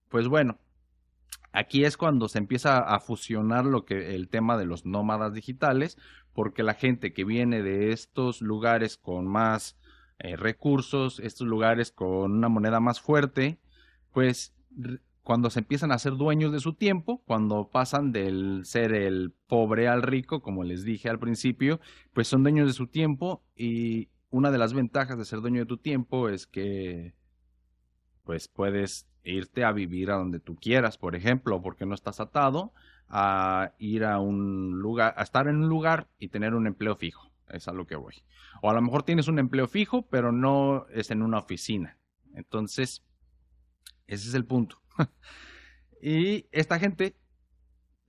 pues 0.09 0.27
bueno, 0.27 0.59
aquí 1.53 1.85
es 1.85 1.95
cuando 1.95 2.27
se 2.27 2.39
empieza 2.39 2.79
a 2.79 2.99
fusionar 2.99 3.65
lo 3.65 3.85
que 3.85 4.15
el 4.15 4.27
tema 4.27 4.57
de 4.57 4.65
los 4.65 4.85
nómadas 4.85 5.33
digitales, 5.33 5.97
porque 6.33 6.63
la 6.63 6.73
gente 6.73 7.13
que 7.13 7.23
viene 7.23 7.61
de 7.61 7.93
estos 7.93 8.41
lugares 8.41 8.97
con 8.97 9.27
más 9.27 9.77
eh, 10.19 10.35
recursos, 10.35 11.19
estos 11.19 11.47
lugares 11.47 11.91
con 11.91 12.33
una 12.33 12.49
moneda 12.49 12.79
más 12.79 12.99
fuerte, 12.99 13.59
pues 14.11 14.53
cuando 15.21 15.49
se 15.49 15.59
empiezan 15.59 15.91
a 15.91 15.99
ser 15.99 16.13
dueños 16.13 16.51
de 16.51 16.59
su 16.59 16.73
tiempo, 16.73 17.21
cuando 17.25 17.69
pasan 17.71 18.11
del 18.11 18.61
ser 18.65 18.93
el 18.93 19.31
pobre 19.47 19.87
al 19.87 20.01
rico, 20.01 20.41
como 20.41 20.63
les 20.63 20.83
dije 20.83 21.09
al 21.09 21.19
principio, 21.19 21.79
pues 22.13 22.27
son 22.27 22.43
dueños 22.43 22.67
de 22.67 22.73
su 22.73 22.87
tiempo 22.87 23.43
y 23.55 24.09
una 24.29 24.51
de 24.51 24.57
las 24.57 24.73
ventajas 24.73 25.17
de 25.17 25.25
ser 25.25 25.41
dueño 25.41 25.61
de 25.61 25.65
tu 25.67 25.77
tiempo 25.77 26.27
es 26.27 26.47
que 26.47 27.13
pues 28.23 28.47
puedes 28.47 29.07
irte 29.23 29.63
a 29.63 29.71
vivir 29.71 30.11
a 30.11 30.15
donde 30.15 30.39
tú 30.39 30.55
quieras, 30.55 30.97
por 30.97 31.15
ejemplo, 31.15 31.61
porque 31.61 31.85
no 31.85 31.95
estás 31.95 32.19
atado 32.19 32.73
a 33.09 33.73
ir 33.77 34.05
a 34.05 34.19
un 34.19 34.79
lugar, 34.79 35.13
a 35.17 35.23
estar 35.23 35.47
en 35.47 35.57
un 35.57 35.69
lugar 35.69 36.07
y 36.17 36.29
tener 36.29 36.53
un 36.53 36.67
empleo 36.67 36.95
fijo. 36.95 37.31
Es 37.49 37.67
a 37.67 37.73
lo 37.73 37.85
que 37.85 37.95
voy. 37.95 38.15
O 38.61 38.69
a 38.69 38.73
lo 38.73 38.81
mejor 38.81 39.03
tienes 39.03 39.27
un 39.27 39.39
empleo 39.39 39.67
fijo, 39.67 40.07
pero 40.09 40.31
no 40.31 40.87
es 40.89 41.11
en 41.11 41.21
una 41.21 41.37
oficina. 41.37 41.97
Entonces, 42.33 43.03
ese 44.07 44.29
es 44.29 44.33
el 44.33 44.45
punto. 44.45 44.81
y 46.01 46.47
esta 46.51 46.79
gente 46.79 47.15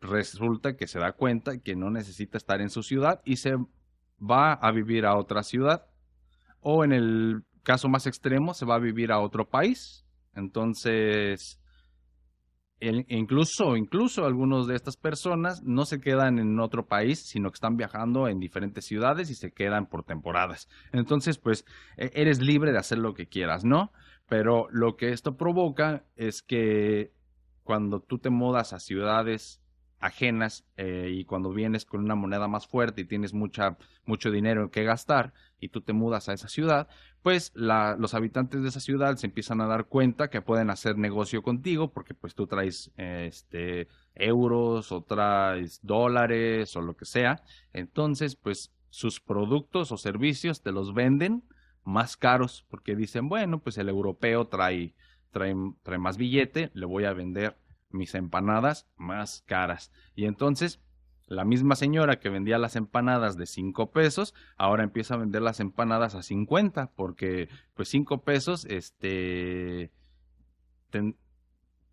resulta 0.01 0.77
que 0.77 0.87
se 0.87 0.99
da 0.99 1.13
cuenta 1.13 1.59
que 1.59 1.77
no 1.77 1.91
necesita 1.91 2.39
estar 2.39 2.61
en 2.61 2.71
su 2.71 2.83
ciudad 2.83 3.21
y 3.25 3.37
se 3.37 3.57
va 4.21 4.53
a 4.53 4.71
vivir 4.71 5.07
a 5.07 5.17
otra 5.17 5.43
ciudad. 5.43 5.87
O 6.61 6.85
en 6.85 6.93
el 6.93 7.45
caso 7.63 7.89
más 7.89 8.07
extremo, 8.07 8.55
se 8.55 8.65
va 8.65 8.77
a 8.77 8.79
vivir 8.79 9.13
a 9.13 9.21
otro 9.21 9.49
país. 9.49 10.04
Entonces, 10.35 11.61
incluso, 12.81 13.77
incluso 13.77 14.25
algunos 14.25 14.67
de 14.67 14.77
estas 14.77 14.97
personas 14.97 15.63
no 15.63 15.85
se 15.85 16.01
quedan 16.01 16.39
en 16.39 16.61
otro 16.61 16.87
país, 16.87 17.21
sino 17.27 17.51
que 17.51 17.57
están 17.57 17.77
viajando 17.77 18.29
en 18.29 18.41
diferentes 18.41 18.85
ciudades 18.85 19.31
y 19.31 19.35
se 19.35 19.53
quedan 19.53 19.87
por 19.87 20.05
temporadas. 20.05 20.69
Entonces, 20.93 21.39
pues, 21.39 21.65
e-, 21.97 22.11
eres 22.15 22.41
libre 22.41 22.73
de 22.73 22.79
hacer 22.79 22.99
lo 22.99 23.15
que 23.15 23.27
quieras, 23.27 23.65
¿no? 23.65 23.93
Pero 24.29 24.69
lo 24.71 24.97
que 24.97 25.11
esto 25.11 25.37
provoca 25.37 26.05
es 26.17 26.43
que 26.43 27.13
cuando 27.63 28.01
tú 28.01 28.19
te 28.19 28.31
mudas 28.31 28.73
a 28.73 28.81
ciudades 28.81 29.61
ajenas 30.01 30.65
eh, 30.77 31.09
y 31.13 31.25
cuando 31.25 31.51
vienes 31.51 31.85
con 31.85 32.05
una 32.05 32.15
moneda 32.15 32.47
más 32.47 32.67
fuerte 32.67 33.03
y 33.03 33.05
tienes 33.05 33.33
mucha, 33.33 33.79
mucho 34.05 34.31
dinero 34.31 34.71
que 34.71 34.85
gastar 34.85 35.33
y 35.59 35.69
tú 35.69 35.81
te 35.81 35.93
mudas 35.93 36.29
a 36.29 36.35
esa 36.35 36.49
ciudad, 36.49 36.89
pues 37.23 37.53
los 37.55 38.13
habitantes 38.13 38.63
de 38.63 38.69
esa 38.69 38.81
ciudad 38.81 39.17
se 39.17 39.27
empiezan 39.27 39.61
a 39.63 39.67
dar 39.67 39.87
cuenta 39.87 40.29
que 40.29 40.43
pueden 40.43 40.69
hacer 40.69 40.99
negocio 40.99 41.43
contigo 41.43 41.91
porque 41.91 42.13
pues 42.13 42.35
tú 42.35 42.47
traes 42.47 42.91
este, 42.97 43.89
euros 44.15 44.93
o 44.93 45.03
traes 45.03 45.81
dólares 45.83 46.77
o 46.77 46.83
lo 46.83 46.97
que 46.97 47.07
sea. 47.07 47.43
Entonces 47.73 48.37
pues 48.37 48.73
sus 48.91 49.21
productos 49.21 49.91
o 49.91 49.97
servicios 49.97 50.63
te 50.63 50.71
los 50.71 50.93
venden 50.93 51.45
más 51.83 52.17
caros 52.17 52.67
porque 52.69 52.95
dicen, 52.95 53.29
bueno, 53.29 53.61
pues 53.61 53.79
el 53.79 53.89
europeo 53.89 54.49
trae, 54.49 54.95
trae 55.31 55.55
más 55.99 56.17
billete, 56.17 56.71
le 56.75 56.87
voy 56.87 57.05
a 57.05 57.13
vender 57.13 57.57
mis 57.95 58.15
empanadas 58.15 58.87
más 58.97 59.43
caras. 59.47 59.91
Y 60.15 60.27
entonces 60.27 60.81
La 61.27 61.45
misma 61.45 61.75
señora 61.75 62.19
que 62.21 62.29
vendía 62.29 62.59
las 62.59 62.77
empanadas 62.77 63.39
de 63.39 63.47
5 63.47 63.91
pesos, 63.93 64.35
ahora 64.59 64.85
empieza 64.85 65.15
a 65.15 65.19
vender 65.19 65.41
las 65.41 65.59
empanadas 65.59 66.15
a 66.15 66.23
50, 66.23 66.91
porque 66.95 67.49
pues 67.73 67.89
5 67.89 68.23
pesos, 68.23 68.67
este, 68.67 69.91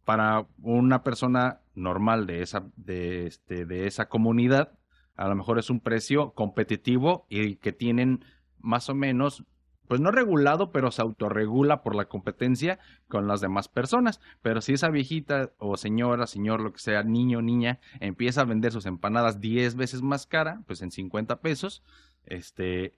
para 0.03 0.47
una 0.61 1.03
persona 1.03 1.61
normal 1.75 2.27
de 2.27 2.41
esa, 2.41 2.69
de, 2.75 3.25
este, 3.25 3.65
de 3.65 3.87
esa 3.87 4.09
comunidad, 4.09 4.77
a 5.15 5.29
lo 5.29 5.35
mejor 5.35 5.59
es 5.59 5.69
un 5.69 5.79
precio 5.79 6.31
competitivo 6.33 7.25
y 7.29 7.55
que 7.55 7.71
tienen 7.71 8.25
más 8.59 8.89
o 8.89 8.95
menos 8.95 9.45
pues 9.91 9.99
no 9.99 10.09
regulado, 10.09 10.71
pero 10.71 10.89
se 10.89 11.01
autorregula 11.01 11.83
por 11.83 11.95
la 11.95 12.05
competencia 12.05 12.79
con 13.09 13.27
las 13.27 13.41
demás 13.41 13.67
personas. 13.67 14.21
Pero 14.41 14.61
si 14.61 14.71
esa 14.71 14.87
viejita 14.87 15.51
o 15.57 15.75
señora, 15.75 16.27
señor, 16.27 16.61
lo 16.61 16.71
que 16.71 16.79
sea, 16.79 17.03
niño, 17.03 17.41
niña, 17.41 17.81
empieza 17.99 18.39
a 18.39 18.45
vender 18.45 18.71
sus 18.71 18.85
empanadas 18.85 19.41
10 19.41 19.75
veces 19.75 20.01
más 20.01 20.25
cara, 20.25 20.61
pues 20.65 20.81
en 20.81 20.91
50 20.91 21.41
pesos, 21.41 21.83
este, 22.25 22.93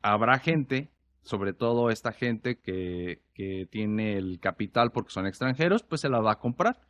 habrá 0.00 0.38
gente, 0.38 0.90
sobre 1.24 1.52
todo 1.52 1.90
esta 1.90 2.12
gente 2.12 2.58
que, 2.58 3.20
que 3.34 3.68
tiene 3.70 4.16
el 4.16 4.40
capital 4.40 4.92
porque 4.92 5.12
son 5.12 5.26
extranjeros, 5.26 5.82
pues 5.82 6.00
se 6.00 6.08
la 6.08 6.20
va 6.20 6.32
a 6.32 6.38
comprar. 6.38 6.80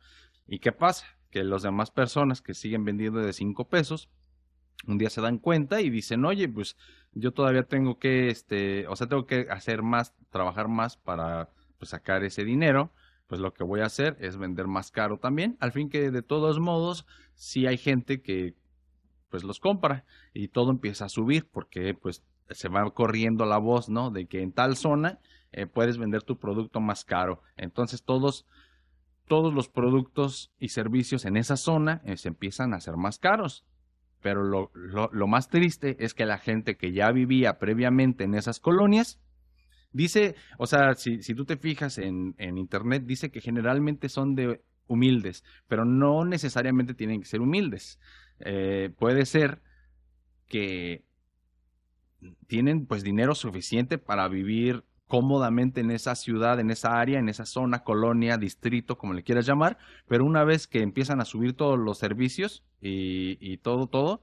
¿Y 0.47 0.59
qué 0.59 0.71
pasa? 0.71 1.07
Que 1.29 1.43
las 1.43 1.61
demás 1.61 1.91
personas 1.91 2.41
que 2.41 2.53
siguen 2.53 2.85
vendiendo 2.85 3.19
de 3.19 3.33
5 3.33 3.67
pesos, 3.67 4.07
un 4.87 4.97
día 4.97 5.09
se 5.09 5.21
dan 5.21 5.37
cuenta 5.37 5.81
y 5.81 5.89
dicen, 5.89 6.25
oye, 6.25 6.47
pues 6.47 6.77
yo 7.13 7.31
todavía 7.31 7.63
tengo 7.63 7.97
que, 7.97 8.29
este, 8.29 8.87
o 8.87 8.95
sea, 8.95 9.07
tengo 9.07 9.25
que 9.25 9.47
hacer 9.49 9.81
más, 9.81 10.13
trabajar 10.29 10.67
más 10.67 10.97
para 10.97 11.49
pues, 11.77 11.89
sacar 11.89 12.23
ese 12.23 12.43
dinero, 12.43 12.91
pues 13.27 13.41
lo 13.41 13.53
que 13.53 13.63
voy 13.63 13.79
a 13.79 13.85
hacer 13.85 14.17
es 14.19 14.37
vender 14.37 14.67
más 14.67 14.91
caro 14.91 15.17
también, 15.17 15.57
al 15.59 15.71
fin 15.71 15.89
que 15.89 16.11
de 16.11 16.21
todos 16.21 16.59
modos, 16.59 17.05
si 17.33 17.67
hay 17.67 17.77
gente 17.77 18.21
que 18.21 18.55
pues 19.29 19.43
los 19.43 19.59
compra 19.59 20.05
y 20.33 20.47
todo 20.49 20.71
empieza 20.71 21.05
a 21.05 21.09
subir 21.09 21.47
porque 21.49 21.93
pues 21.93 22.23
se 22.49 22.69
va 22.69 22.89
corriendo 22.93 23.45
la 23.45 23.57
voz, 23.57 23.89
¿no? 23.89 24.11
De 24.11 24.27
que 24.27 24.41
en 24.41 24.51
tal 24.51 24.77
zona 24.77 25.19
eh, 25.51 25.65
puedes 25.65 25.97
vender 25.97 26.23
tu 26.23 26.37
producto 26.37 26.79
más 26.79 27.03
caro. 27.03 27.41
Entonces 27.57 28.03
todos, 28.03 28.45
todos 29.27 29.53
los 29.53 29.67
productos 29.67 30.51
y 30.59 30.69
servicios 30.69 31.25
en 31.25 31.37
esa 31.37 31.57
zona 31.57 32.01
eh, 32.05 32.17
se 32.17 32.29
empiezan 32.29 32.73
a 32.73 32.77
hacer 32.77 32.97
más 32.97 33.19
caros. 33.19 33.65
Pero 34.25 34.43
lo, 34.43 35.27
más 35.27 35.49
triste 35.49 35.97
es 36.03 36.15
que 36.15 36.25
la 36.25 36.39
gente 36.39 36.77
que 36.77 36.91
ya 36.91 37.11
vivía 37.11 37.59
previamente 37.59 38.23
en 38.23 38.33
esas 38.33 38.59
colonias, 38.59 39.19
dice, 39.91 40.33
o 40.57 40.65
sea, 40.65 40.95
si, 40.95 41.21
si 41.21 41.35
tú 41.35 41.45
te 41.45 41.57
fijas 41.57 41.99
en, 41.99 42.33
en 42.39 42.57
internet, 42.57 43.03
dice 43.05 43.29
que 43.29 43.39
generalmente 43.39 44.09
son 44.09 44.33
de 44.33 44.63
humildes, 44.87 45.43
pero 45.67 45.85
no 45.85 46.25
necesariamente 46.25 46.95
tienen 46.95 47.19
que 47.19 47.27
ser 47.27 47.39
humildes. 47.39 47.99
Eh, 48.39 48.89
puede 48.97 49.27
ser 49.27 49.61
que 50.47 51.03
tienen 52.47 52.87
pues 52.87 53.03
dinero 53.03 53.35
suficiente 53.35 53.99
para 53.99 54.27
vivir 54.27 54.83
cómodamente 55.07 55.81
en 55.81 55.91
esa 55.91 56.15
ciudad, 56.15 56.59
en 56.59 56.71
esa 56.71 56.99
área, 56.99 57.19
en 57.19 57.29
esa 57.29 57.45
zona, 57.45 57.83
colonia, 57.83 58.37
distrito, 58.37 58.97
como 58.97 59.13
le 59.13 59.23
quieras 59.23 59.45
llamar, 59.45 59.77
pero 60.07 60.25
una 60.25 60.43
vez 60.43 60.67
que 60.67 60.81
empiezan 60.81 61.21
a 61.21 61.25
subir 61.25 61.55
todos 61.55 61.77
los 61.77 61.99
servicios 61.99 62.63
y, 62.81 63.57
todo, 63.57 63.87
todo, 63.87 64.21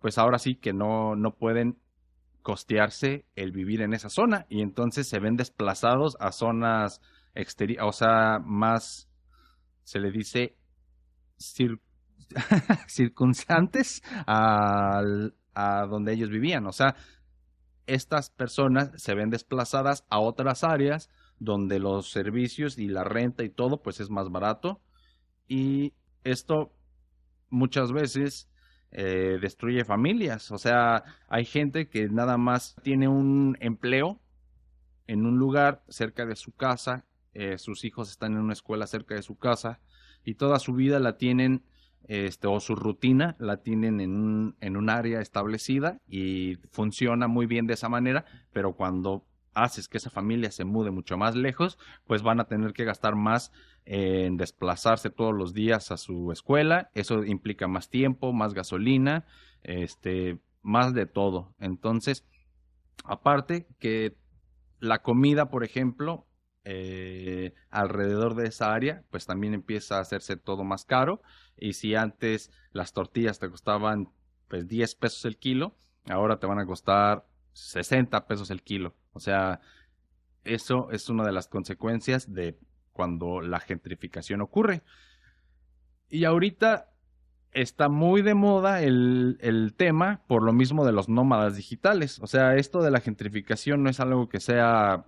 pues 0.00 0.18
ahora 0.18 0.38
sí 0.38 0.54
que 0.54 0.72
no, 0.72 1.16
no 1.16 1.34
pueden 1.34 1.78
costearse 2.42 3.24
el 3.36 3.52
vivir 3.52 3.82
en 3.82 3.94
esa 3.94 4.08
zona 4.08 4.46
y 4.48 4.62
entonces 4.62 5.08
se 5.08 5.20
ven 5.20 5.36
desplazados 5.36 6.16
a 6.20 6.32
zonas 6.32 7.00
exteriores, 7.34 7.86
o 7.88 7.92
sea, 7.92 8.38
más, 8.44 9.08
se 9.84 9.98
le 10.00 10.10
dice, 10.10 10.56
circunstantes 12.86 14.02
a 14.26 15.02
donde 15.88 16.12
ellos 16.12 16.30
vivían, 16.30 16.66
o 16.66 16.72
sea, 16.72 16.96
estas 17.86 18.30
personas 18.30 18.90
se 18.96 19.14
ven 19.14 19.30
desplazadas 19.30 20.04
a 20.08 20.18
otras 20.18 20.64
áreas 20.64 21.10
donde 21.38 21.78
los 21.78 22.10
servicios 22.10 22.78
y 22.78 22.88
la 22.88 23.04
renta 23.04 23.42
y 23.42 23.50
todo 23.50 23.82
pues 23.82 24.00
es 24.00 24.10
más 24.10 24.30
barato 24.30 24.80
y 25.48 25.92
esto 26.24 26.72
muchas 27.50 27.92
veces 27.92 28.48
eh, 28.90 29.38
destruye 29.40 29.84
familias. 29.84 30.50
O 30.50 30.58
sea, 30.58 31.04
hay 31.28 31.44
gente 31.44 31.88
que 31.88 32.08
nada 32.08 32.36
más 32.36 32.76
tiene 32.82 33.08
un 33.08 33.56
empleo 33.60 34.20
en 35.06 35.26
un 35.26 35.38
lugar 35.38 35.82
cerca 35.88 36.26
de 36.26 36.36
su 36.36 36.52
casa, 36.52 37.06
eh, 37.34 37.58
sus 37.58 37.84
hijos 37.84 38.10
están 38.10 38.32
en 38.32 38.40
una 38.40 38.52
escuela 38.52 38.86
cerca 38.86 39.14
de 39.14 39.22
su 39.22 39.36
casa 39.36 39.80
y 40.24 40.34
toda 40.34 40.58
su 40.58 40.74
vida 40.74 40.98
la 41.00 41.16
tienen 41.16 41.64
este, 42.08 42.46
o 42.46 42.60
su 42.60 42.74
rutina 42.74 43.36
la 43.38 43.58
tienen 43.58 44.00
en 44.00 44.16
un, 44.16 44.56
en 44.60 44.76
un 44.76 44.90
área 44.90 45.20
establecida 45.20 46.00
y 46.06 46.56
funciona 46.70 47.28
muy 47.28 47.46
bien 47.46 47.66
de 47.66 47.74
esa 47.74 47.88
manera, 47.88 48.24
pero 48.52 48.72
cuando 48.74 49.24
haces 49.54 49.88
que 49.88 49.98
esa 49.98 50.10
familia 50.10 50.50
se 50.50 50.64
mude 50.64 50.90
mucho 50.90 51.16
más 51.16 51.36
lejos, 51.36 51.78
pues 52.06 52.22
van 52.22 52.40
a 52.40 52.44
tener 52.44 52.72
que 52.72 52.84
gastar 52.84 53.16
más 53.16 53.52
en 53.84 54.36
desplazarse 54.36 55.10
todos 55.10 55.34
los 55.34 55.52
días 55.52 55.90
a 55.90 55.96
su 55.96 56.32
escuela. 56.32 56.90
Eso 56.94 57.24
implica 57.24 57.68
más 57.68 57.88
tiempo, 57.88 58.32
más 58.32 58.54
gasolina, 58.54 59.24
este, 59.62 60.38
más 60.62 60.94
de 60.94 61.06
todo. 61.06 61.54
Entonces, 61.58 62.24
aparte 63.04 63.66
que 63.78 64.16
la 64.80 65.02
comida, 65.02 65.50
por 65.50 65.64
ejemplo, 65.64 66.26
eh, 66.64 67.54
alrededor 67.70 68.34
de 68.34 68.46
esa 68.46 68.72
área, 68.72 69.02
pues 69.10 69.26
también 69.26 69.54
empieza 69.54 69.96
a 69.96 70.00
hacerse 70.00 70.36
todo 70.36 70.64
más 70.64 70.84
caro. 70.84 71.22
Y 71.56 71.72
si 71.72 71.94
antes 71.94 72.50
las 72.72 72.92
tortillas 72.92 73.38
te 73.38 73.50
costaban 73.50 74.10
pues 74.48 74.68
10 74.68 74.94
pesos 74.96 75.24
el 75.24 75.38
kilo, 75.38 75.76
ahora 76.08 76.38
te 76.38 76.46
van 76.46 76.58
a 76.58 76.66
costar 76.66 77.26
60 77.52 78.26
pesos 78.26 78.50
el 78.50 78.62
kilo. 78.62 78.94
O 79.12 79.20
sea, 79.20 79.60
eso 80.44 80.90
es 80.90 81.08
una 81.08 81.24
de 81.24 81.32
las 81.32 81.48
consecuencias 81.48 82.32
de 82.32 82.58
cuando 82.92 83.40
la 83.40 83.60
gentrificación 83.60 84.40
ocurre. 84.40 84.82
Y 86.08 86.24
ahorita 86.24 86.90
está 87.52 87.88
muy 87.88 88.22
de 88.22 88.34
moda 88.34 88.82
el, 88.82 89.38
el, 89.40 89.74
tema 89.74 90.22
por 90.26 90.42
lo 90.42 90.52
mismo 90.52 90.86
de 90.86 90.92
los 90.92 91.08
nómadas 91.08 91.56
digitales. 91.56 92.18
O 92.20 92.26
sea, 92.26 92.56
esto 92.56 92.82
de 92.82 92.90
la 92.90 93.00
gentrificación 93.00 93.82
no 93.82 93.90
es 93.90 94.00
algo 94.00 94.28
que 94.28 94.40
sea 94.40 95.06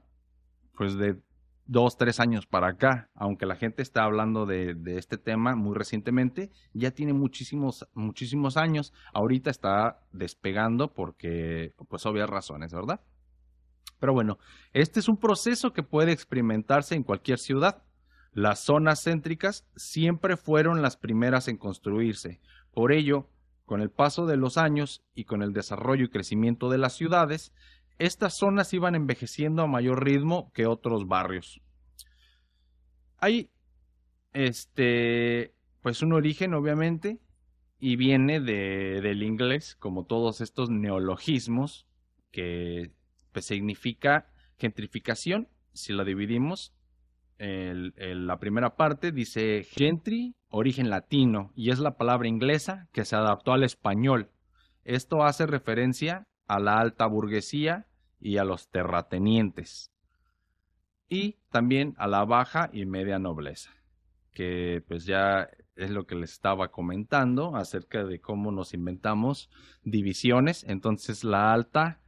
pues 0.77 0.97
de 0.97 1.21
dos, 1.67 1.97
tres 1.97 2.21
años 2.21 2.47
para 2.47 2.69
acá, 2.69 3.11
aunque 3.15 3.47
la 3.47 3.57
gente 3.57 3.83
está 3.83 4.05
hablando 4.05 4.47
de, 4.47 4.77
este 4.97 5.19
tema 5.19 5.57
muy 5.57 5.75
recientemente, 5.75 6.51
ya 6.73 6.91
tiene 6.91 7.13
muchísimos, 7.13 7.89
muchísimos 7.95 8.57
años. 8.57 8.93
Ahorita 9.13 9.51
está 9.51 10.01
despegando 10.13 10.93
porque, 10.93 11.75
pues, 11.89 12.05
obvias 12.07 12.29
razones, 12.29 12.73
¿verdad? 12.73 13.01
Pero 14.01 14.13
bueno, 14.13 14.39
este 14.73 15.01
es 15.01 15.09
un 15.09 15.17
proceso 15.17 15.73
que 15.73 15.83
puede 15.83 16.13
experimentarse 16.13 16.95
en 16.95 17.05
cualquier 17.05 17.39
ciudad. 17.39 17.83
Las 18.33 18.61
zonas 18.61 19.03
céntricas 19.03 19.67
siempre 19.77 20.37
fueron 20.37 20.83
las 20.83 20.97
primeras 20.97 21.49
en 21.49 21.57
construirse. 21.57 22.41
Por 22.73 22.93
ello, 22.93 23.29
con 23.65 23.81
el 23.81 23.91
paso 23.91 24.27
de 24.27 24.37
los 24.37 24.59
años 24.59 25.03
y 25.15 25.25
con 25.25 25.43
el 25.43 25.53
desarrollo 25.53 26.05
y 26.05 26.11
crecimiento 26.11 26.69
de 26.69 26.79
las 26.79 26.95
ciudades, 26.95 27.53
estas 27.99 28.37
zonas 28.37 28.73
iban 28.73 28.95
envejeciendo 28.95 29.63
a 29.63 29.67
mayor 29.67 30.05
ritmo 30.05 30.51
que 30.53 30.67
otros 30.67 31.07
barrios. 31.07 31.61
Hay, 33.19 33.51
este, 34.33 35.55
pues 35.81 36.03
un 36.03 36.13
origen, 36.13 36.55
obviamente, 36.55 37.21
y 37.79 37.97
viene 37.97 38.41
de, 38.41 39.01
del 39.01 39.23
inglés, 39.23 39.77
como 39.77 40.05
todos 40.05 40.41
estos 40.41 40.71
neologismos, 40.71 41.87
que 42.31 42.91
pues, 43.33 43.47
significa 43.47 44.27
gentrificación, 44.59 45.49
si 45.73 45.93
la 45.93 46.05
dividimos. 46.05 46.73
la 47.39 48.39
primera 48.39 48.77
parte 48.77 49.13
dice 49.13 49.65
gentry, 49.65 50.35
origen 50.49 50.89
latino, 50.89 51.53
y 51.55 51.71
es 51.71 51.79
la 51.79 51.97
palabra 51.97 52.29
inglesa 52.29 52.89
que 52.93 53.05
se 53.05 53.17
adaptó 53.17 53.53
al 53.53 53.65
español. 53.65 54.31
Esto 54.85 55.25
hace 55.25 55.47
referencia 55.47 56.27
a 56.47 56.59
la 56.59 56.79
alta 56.79 57.07
burguesía 57.07 57.87
y 58.21 58.39
a 58.39 58.45
los 58.45 58.69
terratenientes. 58.71 59.91
Y 61.09 61.39
también 61.51 61.95
a 61.99 62.07
la 62.07 62.25
baja 62.25 62.71
y 62.73 62.87
media 62.87 63.19
nobleza, 63.19 63.71
que 64.33 64.83
pues 64.89 65.05
ya 65.05 65.49
es 65.77 65.91
lo 65.91 66.07
que 66.07 66.15
les 66.15 66.33
estaba 66.33 66.71
comentando 66.71 67.57
acerca 67.57 68.05
de 68.05 68.21
cómo 68.21 68.53
nos 68.53 68.75
inventamos 68.75 69.51
divisiones. 69.83 70.65
Entonces 70.65 71.25
la 71.25 71.53
alta, 71.53 72.01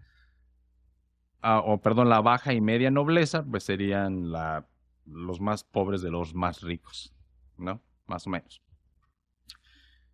ah, 1.43 1.61
o 1.61 1.81
perdón, 1.81 2.09
la 2.09 2.21
baja 2.21 2.53
y 2.53 2.61
media 2.61 2.91
nobleza, 2.91 3.45
pues 3.45 3.65
serían 3.65 4.31
la, 4.31 4.67
los 5.05 5.41
más 5.41 5.65
pobres 5.65 6.03
de 6.03 6.11
los 6.11 6.35
más 6.35 6.63
ricos, 6.63 7.15
¿no? 7.57 7.83
Más 8.07 8.27
o 8.27 8.31
menos. 8.31 8.63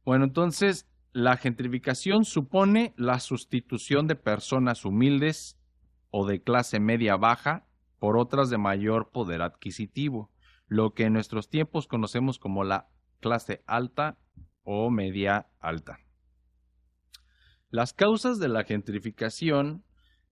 Bueno, 0.05 0.25
entonces 0.25 0.89
la 1.13 1.37
gentrificación 1.37 2.25
supone 2.25 2.95
la 2.97 3.21
sustitución 3.21 4.07
de 4.07 4.17
personas 4.17 4.85
humildes 4.85 5.59
o 6.11 6.27
de 6.27 6.43
clase 6.43 6.81
media 6.81 7.17
baja 7.17 7.67
por 7.99 8.17
otras 8.17 8.51
de 8.51 8.59
mayor 8.59 9.11
poder 9.11 9.43
adquisitivo, 9.43 10.31
lo 10.67 10.95
que 10.95 11.05
en 11.05 11.13
nuestros 11.13 11.49
tiempos 11.49 11.87
conocemos 11.87 12.39
como 12.39 12.65
la 12.65 12.89
clase 13.21 13.63
alta 13.67 14.19
o 14.65 14.91
media 14.91 15.49
alta. 15.61 16.01
Las 17.71 17.93
causas 17.93 18.39
de 18.39 18.49
la 18.49 18.65
gentrificación, 18.65 19.85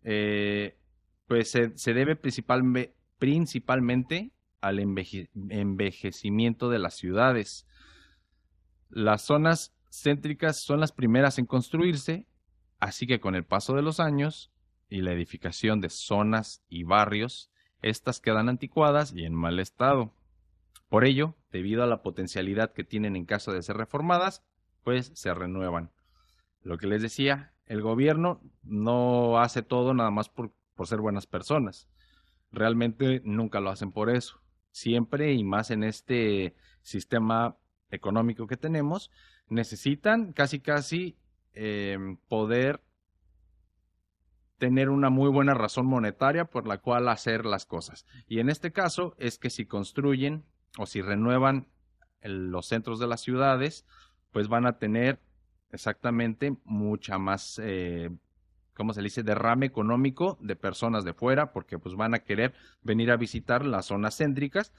eh, 0.02 0.78
pues 1.26 1.50
se, 1.50 1.76
se 1.76 1.94
debe 1.94 2.20
principalme- 2.20 2.94
principalmente 3.18 4.32
al 4.60 4.78
enveje- 4.78 5.30
envejecimiento 5.48 6.68
de 6.68 6.78
las 6.78 6.94
ciudades. 6.94 7.66
Las 8.88 9.22
zonas 9.22 9.74
céntricas 9.90 10.62
son 10.62 10.80
las 10.80 10.92
primeras 10.92 11.38
en 11.38 11.46
construirse, 11.46 12.26
así 12.78 13.06
que 13.06 13.20
con 13.20 13.34
el 13.34 13.44
paso 13.44 13.74
de 13.74 13.82
los 13.82 14.00
años 14.00 14.52
y 14.88 15.02
la 15.02 15.12
edificación 15.12 15.80
de 15.80 15.90
zonas 15.90 16.62
y 16.68 16.84
barrios, 16.84 17.50
estas 17.82 18.20
quedan 18.20 18.48
anticuadas 18.48 19.12
y 19.14 19.24
en 19.24 19.34
mal 19.34 19.58
estado. 19.58 20.14
Por 20.88 21.04
ello, 21.04 21.36
debido 21.52 21.82
a 21.82 21.86
la 21.86 22.02
potencialidad 22.02 22.72
que 22.72 22.84
tienen 22.84 23.16
en 23.16 23.24
caso 23.24 23.52
de 23.52 23.62
ser 23.62 23.76
reformadas, 23.76 24.42
pues 24.82 25.12
se 25.14 25.32
renuevan. 25.34 25.90
Lo 26.62 26.78
que 26.78 26.86
les 26.86 27.02
decía, 27.02 27.52
el 27.66 27.82
gobierno 27.82 28.40
no 28.62 29.38
hace 29.38 29.62
todo 29.62 29.94
nada 29.94 30.10
más 30.10 30.28
por, 30.28 30.52
por 30.74 30.86
ser 30.86 31.00
buenas 31.00 31.26
personas. 31.26 31.88
Realmente 32.50 33.22
nunca 33.24 33.60
lo 33.60 33.70
hacen 33.70 33.92
por 33.92 34.10
eso. 34.10 34.40
Siempre 34.72 35.32
y 35.32 35.44
más 35.44 35.70
en 35.70 35.84
este 35.84 36.54
sistema 36.82 37.56
económico 37.90 38.46
que 38.46 38.56
tenemos, 38.56 39.10
necesitan 39.50 40.32
casi 40.32 40.60
casi 40.60 41.16
eh, 41.52 41.98
poder 42.28 42.80
tener 44.60 44.90
una 44.90 45.08
muy 45.08 45.30
buena 45.30 45.54
razón 45.54 45.86
monetaria 45.86 46.44
por 46.44 46.66
la 46.66 46.78
cual 46.78 47.08
hacer 47.08 47.46
las 47.46 47.64
cosas. 47.64 48.04
Y 48.28 48.40
en 48.40 48.50
este 48.50 48.72
caso 48.72 49.14
es 49.18 49.38
que 49.38 49.50
si 49.50 49.64
construyen 49.64 50.44
o 50.78 50.86
si 50.86 51.00
renuevan 51.00 51.66
los 52.22 52.66
centros 52.66 52.98
de 52.98 53.06
las 53.06 53.22
ciudades, 53.22 53.86
pues 54.32 54.48
van 54.48 54.66
a 54.66 54.78
tener 54.78 55.18
exactamente 55.72 56.56
mucha 56.64 57.18
más, 57.18 57.58
eh, 57.62 58.10
¿cómo 58.74 58.92
se 58.92 59.02
dice?, 59.02 59.22
derrame 59.22 59.66
económico 59.66 60.38
de 60.40 60.56
personas 60.56 61.04
de 61.04 61.14
fuera, 61.14 61.52
porque 61.52 61.78
pues 61.78 61.94
van 61.94 62.14
a 62.14 62.20
querer 62.20 62.52
venir 62.82 63.10
a 63.10 63.16
visitar 63.16 63.64
las 63.64 63.86
zonas 63.86 64.18
céntricas, 64.18 64.72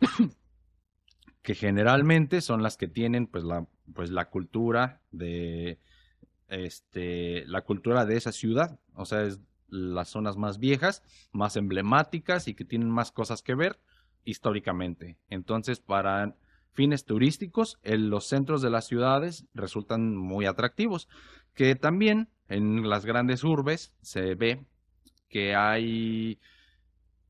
que 1.42 1.54
generalmente 1.54 2.42
son 2.42 2.62
las 2.62 2.76
que 2.76 2.86
tienen 2.86 3.26
pues 3.26 3.44
la, 3.44 3.66
pues 3.94 4.10
la 4.10 4.26
cultura 4.30 5.00
de, 5.10 5.78
este, 6.48 7.44
la 7.46 7.62
cultura 7.62 8.04
de 8.04 8.16
esa 8.16 8.32
ciudad, 8.32 8.78
o 8.94 9.04
sea, 9.04 9.22
es 9.24 9.40
las 9.68 10.08
zonas 10.08 10.36
más 10.36 10.58
viejas, 10.58 11.02
más 11.32 11.56
emblemáticas 11.56 12.48
y 12.48 12.54
que 12.54 12.64
tienen 12.64 12.90
más 12.90 13.12
cosas 13.12 13.42
que 13.42 13.54
ver 13.54 13.78
históricamente. 14.24 15.16
Entonces, 15.28 15.80
para 15.80 16.34
fines 16.72 17.04
turísticos, 17.04 17.78
el- 17.82 18.10
los 18.10 18.26
centros 18.26 18.62
de 18.62 18.70
las 18.70 18.86
ciudades 18.86 19.46
resultan 19.54 20.16
muy 20.16 20.46
atractivos, 20.46 21.08
que 21.54 21.74
también 21.76 22.28
en 22.48 22.88
las 22.88 23.04
grandes 23.06 23.44
urbes 23.44 23.92
se 24.02 24.34
ve 24.34 24.64
que 25.28 25.54
hay 25.54 26.38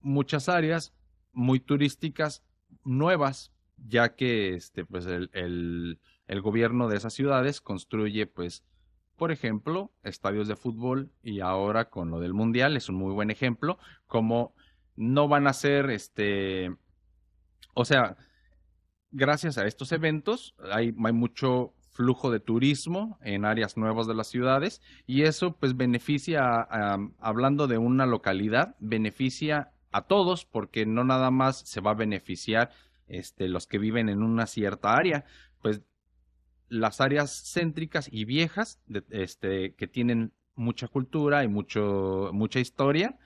muchas 0.01 0.49
áreas 0.49 0.95
muy 1.33 1.61
turísticas 1.61 2.43
nuevas, 2.85 3.53
ya 3.87 4.15
que 4.15 4.55
este, 4.55 4.85
pues 4.85 5.07
el, 5.07 5.31
el- 5.33 5.99
el 6.31 6.41
gobierno 6.43 6.89
de 6.89 6.97
esas 6.97 7.13
ciudades 7.13 7.61
construye, 7.61 8.27
pues, 8.27 8.65
por 9.17 9.33
ejemplo, 9.33 9.91
estadios 10.05 10.47
de 10.49 10.57
fútbol 10.57 11.11
y 11.23 11.41
ahora 11.41 11.91
con 11.91 12.11
lo 12.11 12.21
del 12.21 12.35
mundial 12.35 12.77
es 12.77 12.89
un 12.89 12.95
muy 12.95 13.13
buen 13.13 13.31
ejemplo, 13.31 13.79
como 14.07 14.55
no 14.97 15.27
van 15.29 15.49
a 15.49 15.53
ser, 15.53 15.91
este, 15.91 16.75
o 17.75 17.85
sea, 17.85 18.17
gracias 19.11 19.59
a 19.59 19.67
estos 19.67 19.93
eventos 19.93 20.55
hay, 20.73 20.95
hay 21.05 21.13
mucho 21.13 21.75
flujo 21.91 22.31
de 22.31 22.41
turismo 22.41 23.19
en 23.23 23.45
áreas 23.45 23.77
nuevas 23.77 24.07
de 24.07 24.15
las 24.15 24.29
ciudades 24.29 24.81
y 25.07 25.23
eso 25.23 25.57
pues 25.57 25.77
beneficia, 25.77 26.43
a- 26.45 26.99
hablando 27.19 27.67
de 27.67 27.79
una 27.79 28.07
localidad, 28.07 28.77
beneficia 28.79 29.73
a 29.91 30.03
todos 30.03 30.45
porque 30.45 30.87
no 30.87 31.05
nada 31.05 31.31
más 31.33 31.59
se 31.61 31.81
va 31.81 31.91
a 31.91 31.95
beneficiar 31.95 32.71
este, 33.09 33.49
los 33.49 33.67
que 33.67 33.79
viven 33.79 34.09
en 34.09 34.23
una 34.23 34.47
cierta 34.47 34.93
área, 34.95 35.25
pues 35.63 35.83
las 36.71 37.03
áreas 37.03 37.53
céntricas 37.53 38.09
y 38.11 38.25
viejas 38.25 38.81
de- 38.87 39.05
este, 39.11 39.75
que 39.75 39.87
tienen 39.87 40.33
mucha 40.55 40.89
cultura 40.89 41.45
y 41.45 41.49
mucho, 41.49 42.31
mucha 42.33 42.61
historia, 42.61 43.19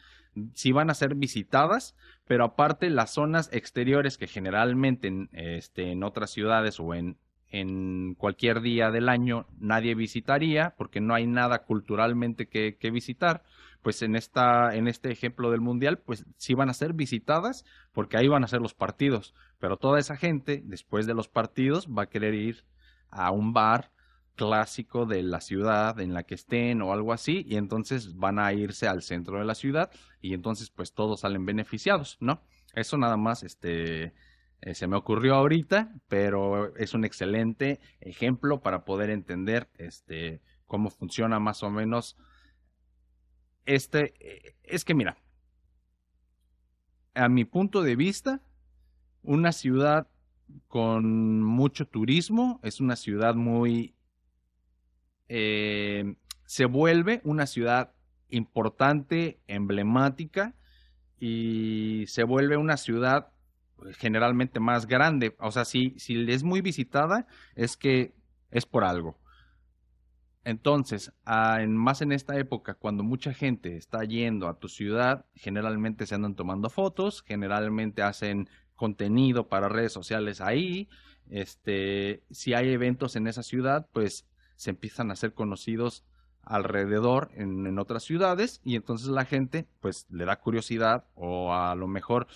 sí 0.55 0.73
van 0.73 0.91
a 0.91 0.95
ser 0.95 1.15
visitadas, 1.15 1.95
pero 2.27 2.45
aparte 2.45 2.91
las 2.91 3.13
zonas 3.13 3.49
exteriores 3.53 4.19
que 4.19 4.27
generalmente 4.27 5.07
en, 5.09 5.29
este, 5.33 5.93
en 5.93 6.03
otras 6.03 6.31
ciudades 6.31 6.81
o 6.81 6.95
en, 6.95 7.19
en 7.51 8.15
cualquier 8.17 8.61
día 8.61 8.91
del 8.91 9.09
año 9.09 9.47
nadie 9.59 9.95
visitaría 9.95 10.75
porque 10.77 11.01
no 11.01 11.15
hay 11.15 11.27
nada 11.29 11.65
culturalmente 11.65 12.49
que, 12.49 12.77
que 12.81 12.91
visitar, 12.91 13.45
pues 13.83 14.03
en, 14.03 14.17
esta, 14.17 14.75
en 14.75 14.89
este 14.89 15.13
ejemplo 15.13 15.51
del 15.53 15.61
Mundial, 15.61 15.99
pues 15.99 16.27
sí 16.37 16.55
van 16.55 16.71
a 16.71 16.75
ser 16.75 16.95
visitadas 16.95 17.65
porque 17.93 18.17
ahí 18.17 18.27
van 18.29 18.43
a 18.43 18.49
ser 18.49 18.61
los 18.61 18.75
partidos, 18.75 19.35
pero 19.61 19.77
toda 19.77 20.01
esa 20.01 20.17
gente 20.17 20.63
después 20.65 21.07
de 21.07 21.15
los 21.15 21.29
partidos 21.29 21.87
va 21.89 22.03
a 22.05 22.09
querer 22.09 22.35
ir 22.35 22.65
a 23.15 23.31
un 23.31 23.53
bar 23.53 23.91
clásico 24.35 25.07
de 25.07 25.23
la 25.23 25.41
ciudad 25.41 26.01
en 26.01 26.13
la 26.13 26.25
que 26.25 26.35
estén 26.35 26.83
o 26.83 26.93
algo 26.93 27.13
así 27.13 27.45
y 27.49 27.57
entonces 27.57 28.17
van 28.17 28.39
a 28.39 28.53
irse 28.53 28.89
al 28.89 29.03
centro 29.03 29.39
de 29.39 29.45
la 29.45 29.55
ciudad 29.55 29.91
y 30.21 30.35
entonces 30.35 30.71
pues 30.71 30.93
todos 30.93 31.21
salen 31.21 31.47
beneficiados, 31.47 32.17
¿no? 32.21 32.43
Eso 32.75 32.99
nada 32.99 33.17
más 33.17 33.45
este 33.45 34.13
eh, 34.61 34.75
se 34.75 34.87
me 34.87 34.97
ocurrió 34.97 35.35
ahorita, 35.37 35.93
pero 36.09 36.75
es 36.77 36.95
un 36.95 37.05
excelente 37.05 37.81
ejemplo 38.01 38.61
para 38.61 38.85
poder 38.85 39.11
entender 39.11 39.69
este 39.75 40.41
cómo 40.67 40.91
funciona 40.91 41.39
más 41.39 41.63
o 41.63 41.71
menos 41.71 42.17
este 43.67 44.15
eh, 44.19 44.57
es 44.65 44.85
que 44.85 44.95
mira, 44.95 45.17
a 47.15 47.29
mi 47.29 47.45
punto 47.45 47.83
de 47.83 47.95
vista, 47.95 48.41
una 49.23 49.53
ciudad 49.53 50.09
con 50.69 51.43
mucho 51.43 51.87
turismo, 51.87 52.61
es 52.63 52.81
una 52.81 52.97
ciudad 52.97 53.35
muy... 53.35 53.95
eh, 55.29 56.17
se 56.47 56.67
vuelve 56.67 57.21
una 57.25 57.47
ciudad 57.47 57.93
importante, 58.29 59.41
emblemática, 59.47 60.55
y 61.19 62.05
se 62.09 62.25
vuelve 62.25 62.57
una 62.57 62.77
ciudad 62.77 63.33
pues, 63.77 63.97
generalmente 63.97 64.61
más 64.61 64.87
grande. 64.87 65.37
O 65.41 65.51
sea, 65.53 65.65
si, 65.65 65.95
si 65.99 66.31
es 66.31 66.43
muy 66.43 66.61
visitada, 66.61 67.27
es 67.55 67.77
que 67.77 68.15
es 68.51 68.67
por 68.67 68.85
algo. 68.85 69.19
Entonces, 70.45 71.13
ah, 71.25 71.59
en- 71.63 71.77
más 71.77 72.03
en 72.03 72.13
esta 72.13 72.37
época, 72.39 72.75
cuando 72.75 73.03
mucha 73.03 73.33
gente 73.33 73.77
está 73.77 74.05
yendo 74.05 74.49
a 74.49 74.59
tu 74.59 74.69
ciudad, 74.69 75.25
generalmente 75.35 76.07
se 76.07 76.15
andan 76.15 76.35
tomando 76.35 76.69
fotos, 76.69 77.23
generalmente 77.27 78.03
hacen 78.03 78.49
contenido 78.77 79.49
para 79.49 79.69
redes 79.69 79.93
sociales 79.93 80.41
ahí. 80.41 80.89
Este, 81.31 82.23
si 82.31 82.55
hay 82.55 82.71
eventos 82.71 83.17
en 83.17 83.27
esa 83.27 83.43
ciudad, 83.43 83.89
pues 83.93 84.27
se 84.57 84.71
empiezan 84.71 85.11
a 85.11 85.17
ser 85.17 85.35
conocidos 85.35 86.05
alrededor 86.43 87.31
en, 87.35 87.79
otras 87.79 88.05
ciudades 88.05 88.61
y 88.65 88.77
entonces 88.77 89.09
la 89.09 89.25
gente 89.25 89.67
pues 89.81 90.07
le 90.11 90.25
da 90.27 90.37
curiosidad 90.37 91.07
o 91.15 91.55
a 91.55 91.75
lo 91.75 91.87
mejor 91.87 92.27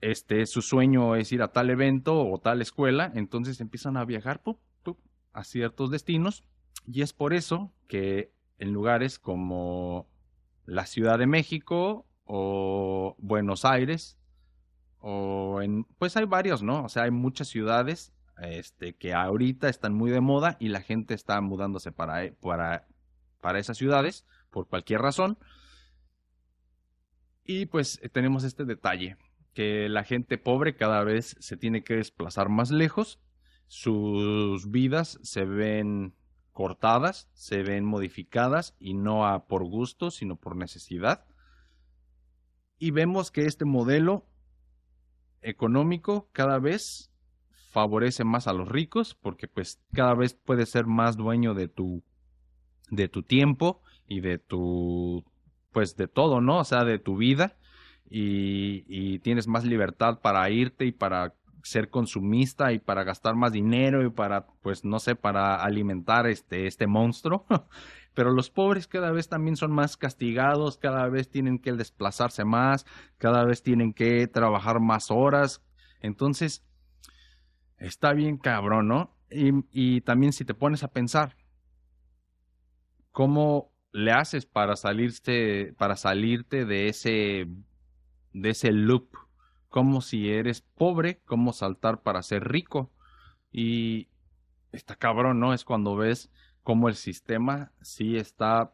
este 0.00 0.44
su 0.46 0.60
sueño 0.60 1.16
es 1.16 1.32
ir 1.32 1.42
a 1.42 1.48
tal 1.48 1.70
evento 1.70 2.26
o 2.26 2.38
tal 2.38 2.60
escuela, 2.60 3.10
entonces 3.14 3.60
empiezan 3.60 3.96
a 3.96 4.04
viajar 4.04 4.42
a 5.32 5.44
ciertos 5.44 5.90
destinos 5.90 6.44
y 6.86 7.02
es 7.02 7.12
por 7.12 7.34
eso 7.34 7.72
que 7.88 8.30
en 8.58 8.72
lugares 8.72 9.18
como 9.18 10.06
la 10.66 10.86
Ciudad 10.86 11.18
de 11.18 11.26
México 11.26 12.06
o 12.24 13.16
Buenos 13.18 13.64
Aires 13.64 14.16
o 15.06 15.60
pues 15.98 16.16
hay 16.16 16.24
varios, 16.24 16.62
¿no? 16.62 16.82
O 16.82 16.88
sea, 16.88 17.02
hay 17.02 17.10
muchas 17.10 17.48
ciudades 17.48 18.14
este 18.40 18.96
que 18.96 19.12
ahorita 19.12 19.68
están 19.68 19.92
muy 19.92 20.10
de 20.10 20.22
moda 20.22 20.56
y 20.58 20.68
la 20.68 20.80
gente 20.80 21.12
está 21.12 21.38
mudándose 21.42 21.92
para 21.92 22.24
e- 22.24 22.32
para 22.32 22.88
para 23.42 23.58
esas 23.58 23.76
ciudades 23.76 24.24
por 24.48 24.66
cualquier 24.66 25.02
razón. 25.02 25.38
Y 27.44 27.66
pues 27.66 28.00
tenemos 28.12 28.44
este 28.44 28.64
detalle 28.64 29.18
que 29.52 29.90
la 29.90 30.04
gente 30.04 30.38
pobre 30.38 30.74
cada 30.74 31.04
vez 31.04 31.36
se 31.38 31.58
tiene 31.58 31.84
que 31.84 31.96
desplazar 31.96 32.48
más 32.48 32.70
lejos, 32.70 33.20
sus 33.66 34.70
vidas 34.70 35.18
se 35.22 35.44
ven 35.44 36.14
cortadas, 36.52 37.28
se 37.34 37.62
ven 37.62 37.84
modificadas 37.84 38.74
y 38.78 38.94
no 38.94 39.26
a 39.26 39.48
por 39.48 39.64
gusto, 39.64 40.10
sino 40.10 40.36
por 40.36 40.56
necesidad. 40.56 41.26
Y 42.78 42.90
vemos 42.90 43.30
que 43.30 43.44
este 43.44 43.66
modelo 43.66 44.26
económico 45.44 46.28
cada 46.32 46.58
vez 46.58 47.10
favorece 47.70 48.24
más 48.24 48.46
a 48.46 48.52
los 48.52 48.68
ricos 48.68 49.14
porque 49.14 49.48
pues 49.48 49.80
cada 49.92 50.14
vez 50.14 50.34
puedes 50.34 50.70
ser 50.70 50.86
más 50.86 51.16
dueño 51.16 51.54
de 51.54 51.68
tu 51.68 52.02
de 52.90 53.08
tu 53.08 53.22
tiempo 53.22 53.82
y 54.06 54.20
de 54.20 54.38
tu 54.38 55.24
pues 55.72 55.96
de 55.96 56.06
todo, 56.06 56.40
¿no? 56.40 56.58
O 56.58 56.64
sea, 56.64 56.84
de 56.84 56.98
tu 56.98 57.16
vida 57.16 57.56
y, 58.08 58.84
y 58.86 59.18
tienes 59.20 59.48
más 59.48 59.64
libertad 59.64 60.20
para 60.20 60.48
irte 60.50 60.86
y 60.86 60.92
para 60.92 61.34
ser 61.64 61.88
consumista 61.88 62.72
y 62.72 62.78
para 62.78 63.04
gastar 63.04 63.34
más 63.34 63.52
dinero 63.52 64.04
y 64.04 64.10
para, 64.10 64.46
pues, 64.62 64.84
no 64.84 65.00
sé, 65.00 65.16
para 65.16 65.56
alimentar 65.56 66.26
este, 66.26 66.66
este 66.66 66.86
monstruo. 66.86 67.46
Pero 68.14 68.30
los 68.30 68.48
pobres 68.48 68.86
cada 68.86 69.10
vez 69.10 69.28
también 69.28 69.56
son 69.56 69.72
más 69.72 69.96
castigados, 69.96 70.78
cada 70.78 71.08
vez 71.08 71.28
tienen 71.28 71.58
que 71.58 71.72
desplazarse 71.72 72.44
más, 72.44 72.86
cada 73.18 73.44
vez 73.44 73.62
tienen 73.62 73.92
que 73.92 74.26
trabajar 74.28 74.78
más 74.80 75.10
horas. 75.10 75.62
Entonces, 76.00 76.64
está 77.78 78.12
bien 78.12 78.38
cabrón, 78.38 78.86
¿no? 78.88 79.16
Y, 79.30 80.00
también 80.02 80.32
si 80.32 80.44
te 80.44 80.54
pones 80.54 80.84
a 80.84 80.92
pensar, 80.92 81.36
¿cómo 83.10 83.72
le 83.90 84.12
haces 84.12 84.46
para 84.46 84.76
salirte, 84.76 85.74
para 85.76 85.96
salirte 85.96 86.64
de 86.64 86.88
ese, 86.88 87.48
de 88.32 88.50
ese 88.50 88.70
loop? 88.70 89.08
Como 89.68 90.02
si 90.02 90.30
eres 90.30 90.60
pobre, 90.60 91.20
cómo 91.24 91.52
saltar 91.52 92.02
para 92.02 92.22
ser 92.22 92.46
rico. 92.46 92.92
Y 93.50 94.08
está 94.70 94.94
cabrón, 94.94 95.40
¿no? 95.40 95.52
Es 95.52 95.64
cuando 95.64 95.96
ves 95.96 96.30
cómo 96.64 96.88
el 96.88 96.96
sistema 96.96 97.70
sí 97.82 98.16
está 98.16 98.72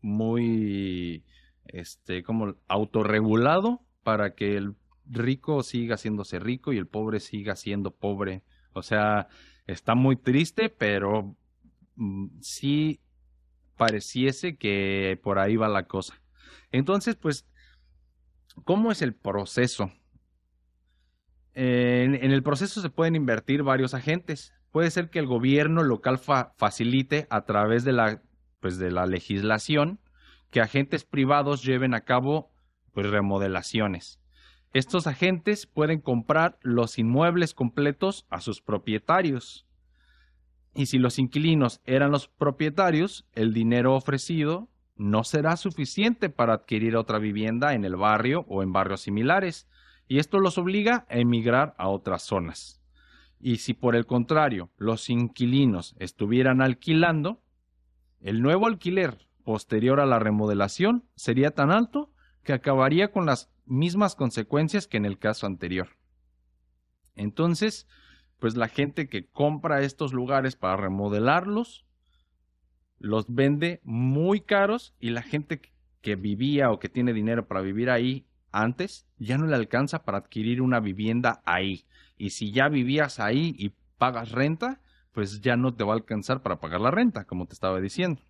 muy, 0.00 1.24
este, 1.66 2.24
como 2.24 2.56
autorregulado 2.66 3.82
para 4.02 4.34
que 4.34 4.56
el 4.56 4.74
rico 5.06 5.62
siga 5.62 5.94
haciéndose 5.94 6.38
rico 6.38 6.72
y 6.72 6.78
el 6.78 6.86
pobre 6.86 7.20
siga 7.20 7.54
siendo 7.54 7.92
pobre. 7.92 8.42
O 8.72 8.82
sea, 8.82 9.28
está 9.66 9.94
muy 9.94 10.16
triste, 10.16 10.70
pero 10.70 11.36
mm, 11.96 12.40
sí 12.40 13.00
pareciese 13.76 14.56
que 14.56 15.20
por 15.22 15.38
ahí 15.38 15.56
va 15.56 15.68
la 15.68 15.84
cosa. 15.84 16.20
Entonces, 16.72 17.16
pues, 17.16 17.46
¿cómo 18.64 18.90
es 18.90 19.02
el 19.02 19.14
proceso? 19.14 19.92
En, 21.52 22.14
en 22.14 22.30
el 22.30 22.42
proceso 22.42 22.80
se 22.80 22.90
pueden 22.90 23.14
invertir 23.14 23.62
varios 23.62 23.92
agentes. 23.92 24.54
Puede 24.72 24.90
ser 24.90 25.10
que 25.10 25.18
el 25.18 25.26
gobierno 25.26 25.82
local 25.82 26.18
facilite 26.18 27.26
a 27.30 27.44
través 27.44 27.84
de 27.84 27.92
la, 27.92 28.22
pues, 28.60 28.78
de 28.78 28.90
la 28.90 29.06
legislación 29.06 29.98
que 30.50 30.60
agentes 30.60 31.04
privados 31.04 31.62
lleven 31.62 31.94
a 31.94 32.02
cabo 32.02 32.50
pues, 32.92 33.08
remodelaciones. 33.08 34.20
Estos 34.72 35.08
agentes 35.08 35.66
pueden 35.66 36.00
comprar 36.00 36.58
los 36.62 36.98
inmuebles 36.98 37.54
completos 37.54 38.26
a 38.30 38.40
sus 38.40 38.60
propietarios. 38.60 39.66
Y 40.74 40.86
si 40.86 40.98
los 40.98 41.18
inquilinos 41.18 41.80
eran 41.84 42.12
los 42.12 42.28
propietarios, 42.28 43.26
el 43.32 43.52
dinero 43.52 43.96
ofrecido 43.96 44.68
no 44.94 45.24
será 45.24 45.56
suficiente 45.56 46.30
para 46.30 46.52
adquirir 46.52 46.94
otra 46.96 47.18
vivienda 47.18 47.74
en 47.74 47.84
el 47.84 47.96
barrio 47.96 48.44
o 48.48 48.62
en 48.62 48.72
barrios 48.72 49.00
similares, 49.00 49.66
y 50.06 50.18
esto 50.18 50.38
los 50.38 50.58
obliga 50.58 51.06
a 51.08 51.16
emigrar 51.16 51.74
a 51.78 51.88
otras 51.88 52.22
zonas. 52.22 52.79
Y 53.40 53.56
si 53.56 53.74
por 53.74 53.96
el 53.96 54.06
contrario 54.06 54.70
los 54.76 55.08
inquilinos 55.08 55.96
estuvieran 55.98 56.60
alquilando, 56.60 57.42
el 58.20 58.42
nuevo 58.42 58.66
alquiler 58.66 59.26
posterior 59.44 59.98
a 60.00 60.06
la 60.06 60.18
remodelación 60.18 61.04
sería 61.16 61.52
tan 61.52 61.70
alto 61.70 62.12
que 62.42 62.52
acabaría 62.52 63.10
con 63.10 63.26
las 63.26 63.50
mismas 63.64 64.14
consecuencias 64.14 64.86
que 64.86 64.98
en 64.98 65.06
el 65.06 65.18
caso 65.18 65.46
anterior. 65.46 65.88
Entonces, 67.14 67.86
pues 68.38 68.56
la 68.56 68.68
gente 68.68 69.08
que 69.08 69.26
compra 69.26 69.82
estos 69.82 70.12
lugares 70.12 70.56
para 70.56 70.76
remodelarlos, 70.76 71.86
los 72.98 73.32
vende 73.32 73.80
muy 73.82 74.40
caros 74.40 74.94
y 75.00 75.10
la 75.10 75.22
gente 75.22 75.60
que 76.02 76.16
vivía 76.16 76.70
o 76.70 76.78
que 76.78 76.88
tiene 76.88 77.12
dinero 77.12 77.46
para 77.46 77.62
vivir 77.62 77.90
ahí 77.90 78.26
antes, 78.52 79.06
ya 79.18 79.38
no 79.38 79.46
le 79.46 79.54
alcanza 79.54 80.02
para 80.02 80.18
adquirir 80.18 80.60
una 80.60 80.80
vivienda 80.80 81.42
ahí. 81.44 81.86
Y 82.20 82.30
si 82.30 82.52
ya 82.52 82.68
vivías 82.68 83.18
ahí 83.18 83.54
y 83.56 83.72
pagas 83.96 84.30
renta, 84.30 84.82
pues 85.12 85.40
ya 85.40 85.56
no 85.56 85.74
te 85.74 85.84
va 85.84 85.94
a 85.94 85.96
alcanzar 85.96 86.42
para 86.42 86.60
pagar 86.60 86.82
la 86.82 86.90
renta, 86.90 87.24
como 87.24 87.46
te 87.46 87.54
estaba 87.54 87.80
diciendo. 87.80 88.20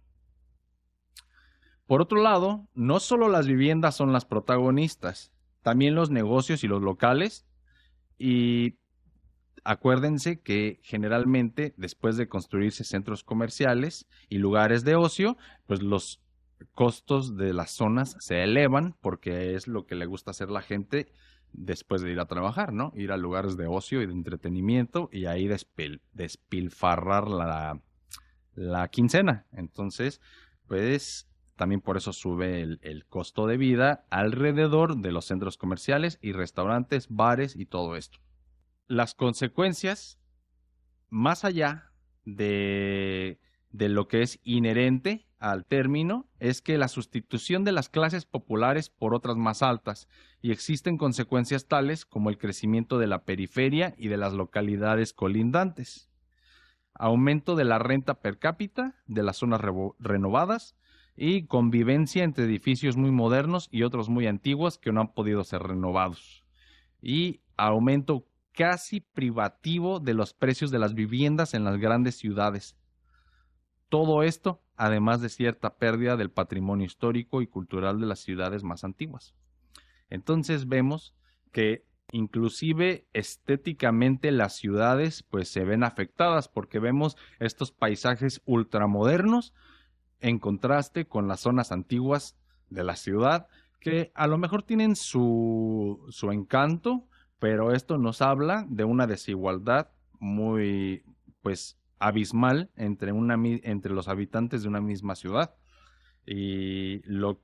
Por 1.87 2.01
otro 2.01 2.23
lado, 2.23 2.69
no 2.73 3.01
solo 3.01 3.29
las 3.29 3.49
viviendas 3.49 3.97
son 3.97 4.13
las 4.13 4.25
protagonistas, 4.25 5.33
también 5.63 5.97
los 5.97 6.09
negocios 6.09 6.63
y 6.63 6.69
los 6.69 6.83
locales. 6.83 7.49
Y 8.17 8.79
acuérdense 9.65 10.41
que 10.41 10.79
generalmente 10.85 11.75
después 11.77 12.17
de 12.17 12.29
construirse 12.29 12.85
centros 12.85 13.25
comerciales 13.25 14.07
y 14.29 14.39
lugares 14.39 14.85
de 14.85 14.95
ocio, 14.95 15.37
pues 15.67 15.83
los 15.83 16.23
costos 16.77 17.37
de 17.37 17.53
las 17.55 17.73
zonas 17.73 18.17
se 18.21 18.45
elevan 18.45 18.95
porque 19.01 19.57
es 19.57 19.67
lo 19.67 19.85
que 19.85 19.97
le 19.97 20.07
gusta 20.07 20.31
hacer 20.31 20.49
la 20.49 20.63
gente 20.63 21.11
después 21.53 22.03
de 22.03 22.13
ir 22.13 22.21
a 22.21 22.27
trabajar, 22.27 22.73
¿no? 22.73 22.93
Ir 22.95 23.13
a 23.13 23.17
lugares 23.17 23.57
de 23.57 23.67
ocio 23.67 24.03
y 24.03 24.07
de 24.07 24.13
entretenimiento 24.13 25.09
y 25.13 25.27
ahí 25.27 25.49
despilfarrar 26.13 27.29
la, 27.29 28.89
quincena. 28.89 29.47
Entonces, 29.53 30.21
pues 30.67 31.29
también 31.57 31.81
por 31.81 31.97
eso 31.97 32.13
sube 32.13 32.63
el, 32.63 33.05
costo 33.09 33.47
de 33.47 33.57
vida 33.57 34.07
alrededor 34.11 34.97
de 34.97 35.13
los 35.13 35.27
centros 35.27 35.57
comerciales 35.57 36.19
y 36.23 36.33
restaurantes, 36.33 37.09
bares 37.09 37.57
y 37.57 37.67
todo 37.67 37.97
esto. 37.97 38.19
Las 38.87 39.15
consecuencias, 39.15 40.19
más 41.09 41.45
allá 41.45 41.93
de 42.25 43.39
lo 43.73 44.09
que 44.09 44.23
es 44.23 44.41
inherente 44.43 45.30
al 45.41 45.65
término 45.65 46.29
es 46.39 46.61
que 46.61 46.79
la 46.79 46.87
sustitución 46.87 47.65
de 47.65 47.73
las 47.73 47.89
clases 47.89 48.27
populares 48.27 48.91
por 48.91 49.15
otras 49.15 49.37
más 49.37 49.63
altas 49.63 50.07
y 50.43 50.53
existen 50.53 50.99
consecuencias 50.99 51.67
tales 51.67 52.05
como 52.05 52.29
el 52.29 52.39
crecimiento 52.39 52.99
de 52.99 53.07
la 53.07 53.25
periferia 53.25 53.95
y 53.97 54.09
de 54.09 54.19
las 54.19 54.35
localidades 54.35 55.15
colindantes, 55.15 56.11
aumento 56.95 57.57
de 57.57 57.65
la 57.65 57.79
renta 57.79 58.21
per 58.21 58.39
cápita 58.39 58.95
de 59.07 59.23
las 59.23 59.39
zonas 59.39 59.63
renovadas 59.99 60.77
y 61.17 61.47
convivencia 61.47 62.23
entre 62.23 62.45
edificios 62.45 62.99
muy 62.99 63.11
modernos 63.11 63.69
y 63.73 63.83
otros 63.83 64.11
muy 64.11 64.27
antiguos 64.27 64.79
que 64.79 64.93
no 64.93 65.01
han 65.01 65.13
podido 65.13 65.43
ser 65.43 65.63
renovados 65.63 66.45
y 67.01 67.41
aumento 67.57 68.27
casi 68.53 69.01
privativo 69.01 70.01
de 70.01 70.13
los 70.13 70.35
precios 70.35 70.71
de 70.71 70.79
las 70.79 70.95
viviendas 70.95 71.55
en 71.55 71.65
las 71.65 71.79
grandes 71.79 72.17
ciudades. 72.17 72.77
Todo 73.89 74.23
esto 74.23 74.61
además 74.81 75.21
de 75.21 75.29
cierta 75.29 75.77
pérdida 75.77 76.17
del 76.17 76.31
patrimonio 76.31 76.87
histórico 76.87 77.43
y 77.43 77.47
cultural 77.47 78.01
de 78.01 78.07
las 78.07 78.21
ciudades 78.21 78.65
más 78.65 78.83
antiguas. 78.83 79.35
Entonces 80.09 80.69
vemos 80.69 81.15
que 81.53 81.85
inclusive 82.13 83.07
estéticamente 83.13 84.31
las 84.31 84.57
ciudades 84.57 85.23
pues 85.23 85.51
se 85.51 85.65
ven 85.65 85.85
afectadas 85.85 86.49
porque 86.49 86.79
vemos 86.79 87.19
estos 87.41 87.73
paisajes 87.73 88.41
ultramodernos 88.47 89.53
en 90.21 90.39
contraste 90.39 91.07
con 91.07 91.29
las 91.29 91.41
zonas 91.41 91.73
antiguas 91.73 92.39
de 92.71 92.83
la 92.83 92.97
ciudad 92.97 93.49
que 93.81 94.13
a 94.15 94.27
lo 94.27 94.39
mejor 94.39 94.63
tienen 94.63 94.97
su, 94.97 96.07
su 96.09 96.33
encanto, 96.33 97.07
pero 97.39 97.73
esto 97.73 97.99
nos 97.99 98.23
habla 98.23 98.65
de 98.71 98.85
una 98.85 99.07
desigualdad 99.07 99.91
muy 100.19 101.05
pues 101.43 101.80
abismal 102.01 102.71
entre, 102.77 103.13
una, 103.13 103.35
entre 103.45 103.93
los 103.93 104.09
habitantes 104.09 104.63
de 104.63 104.69
una 104.69 104.81
misma 104.81 105.15
ciudad. 105.15 105.55
Y 106.27 107.03
lo 107.05 107.41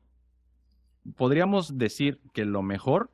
podríamos 1.14 1.78
decir 1.78 2.20
que 2.32 2.44
lo 2.44 2.62
mejor, 2.62 3.12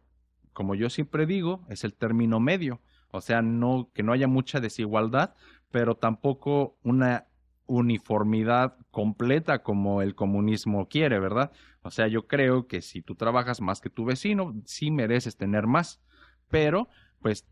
como 0.52 0.74
yo 0.74 0.88
siempre 0.88 1.26
digo, 1.26 1.66
es 1.68 1.84
el 1.84 1.94
término 1.94 2.40
medio. 2.40 2.80
O 3.10 3.20
sea, 3.20 3.42
no, 3.42 3.90
que 3.92 4.02
no 4.02 4.12
haya 4.12 4.28
mucha 4.28 4.60
desigualdad, 4.60 5.34
pero 5.70 5.96
tampoco 5.96 6.78
una 6.82 7.26
uniformidad 7.66 8.76
completa 8.90 9.62
como 9.62 10.02
el 10.02 10.14
comunismo 10.14 10.88
quiere, 10.88 11.18
¿verdad? 11.18 11.52
O 11.82 11.90
sea, 11.90 12.06
yo 12.06 12.26
creo 12.26 12.66
que 12.66 12.82
si 12.82 13.02
tú 13.02 13.14
trabajas 13.14 13.60
más 13.60 13.80
que 13.80 13.90
tu 13.90 14.04
vecino, 14.04 14.54
sí 14.64 14.90
mereces 14.90 15.36
tener 15.36 15.66
más, 15.66 16.00
pero 16.48 16.88
pues 17.20 17.46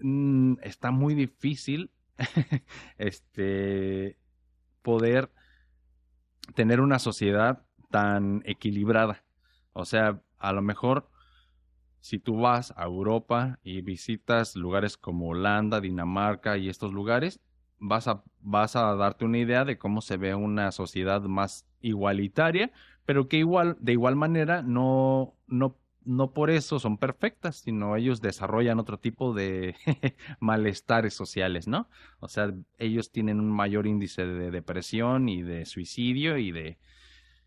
mm, 0.00 0.54
está 0.62 0.90
muy 0.90 1.14
difícil 1.14 1.90
este, 2.98 4.18
poder 4.82 5.30
tener 6.54 6.80
una 6.80 6.98
sociedad 6.98 7.64
tan 7.90 8.42
equilibrada. 8.44 9.24
O 9.72 9.84
sea, 9.84 10.20
a 10.38 10.52
lo 10.52 10.62
mejor 10.62 11.08
si 12.00 12.18
tú 12.18 12.40
vas 12.40 12.74
a 12.76 12.84
Europa 12.84 13.60
y 13.62 13.80
visitas 13.80 14.56
lugares 14.56 14.96
como 14.96 15.28
Holanda, 15.28 15.80
Dinamarca 15.80 16.58
y 16.58 16.68
estos 16.68 16.92
lugares, 16.92 17.40
vas 17.78 18.08
a, 18.08 18.24
vas 18.40 18.74
a 18.74 18.94
darte 18.96 19.24
una 19.24 19.38
idea 19.38 19.64
de 19.64 19.78
cómo 19.78 20.00
se 20.00 20.16
ve 20.16 20.34
una 20.34 20.72
sociedad 20.72 21.22
más 21.22 21.64
igualitaria, 21.80 22.72
pero 23.04 23.28
que 23.28 23.38
igual, 23.38 23.76
de 23.80 23.92
igual 23.92 24.16
manera 24.16 24.62
no, 24.62 25.34
no 25.46 25.76
no 26.04 26.32
por 26.32 26.50
eso 26.50 26.78
son 26.78 26.98
perfectas, 26.98 27.56
sino 27.56 27.96
ellos 27.96 28.20
desarrollan 28.20 28.78
otro 28.78 28.98
tipo 28.98 29.34
de 29.34 29.76
malestares 30.40 31.14
sociales, 31.14 31.68
¿no? 31.68 31.88
O 32.20 32.28
sea, 32.28 32.52
ellos 32.78 33.10
tienen 33.10 33.40
un 33.40 33.50
mayor 33.50 33.86
índice 33.86 34.26
de 34.26 34.50
depresión 34.50 35.28
y 35.28 35.42
de 35.42 35.64
suicidio 35.64 36.38
y 36.38 36.52
de, 36.52 36.78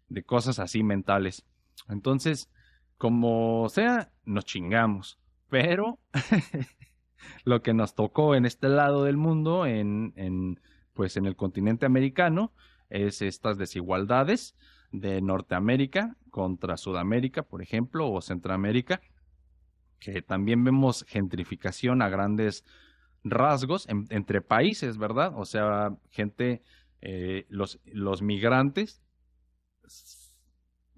de 0.10 0.24
cosas 0.24 0.60
así 0.60 0.84
mentales. 0.84 1.46
Entonces, 1.90 2.50
como 2.98 3.68
sea, 3.70 4.12
nos 4.24 4.46
chingamos, 4.46 5.20
pero 5.50 6.00
lo 7.44 7.62
que 7.62 7.74
nos 7.74 7.96
tocó 7.96 8.36
en 8.36 8.46
este 8.46 8.70
lado 8.70 9.04
del 9.04 9.18
mundo, 9.18 9.66
en, 9.66 10.14
en, 10.16 10.60
pues 10.94 11.18
en 11.18 11.26
el 11.26 11.36
continente 11.36 11.86
americano, 11.86 12.54
es 12.90 13.22
estas 13.22 13.58
desigualdades 13.58 14.56
de 14.92 15.22
Norteamérica 15.22 16.16
contra 16.30 16.78
Sudamérica, 16.78 17.44
por 17.44 17.62
ejemplo, 17.62 18.12
o 18.12 18.22
Centroamérica, 18.22 19.02
que 20.00 20.22
también 20.22 20.64
vemos 20.64 21.06
gentrificación 21.08 22.02
a 22.02 22.10
grandes 22.10 22.66
rasgos 23.24 23.88
entre 24.10 24.42
países, 24.42 24.98
¿verdad? 24.98 25.34
O 25.36 25.46
sea, 25.46 25.96
gente, 26.10 26.62
eh, 27.02 27.46
los, 27.50 27.80
los 27.86 28.22
migrantes 28.22 29.02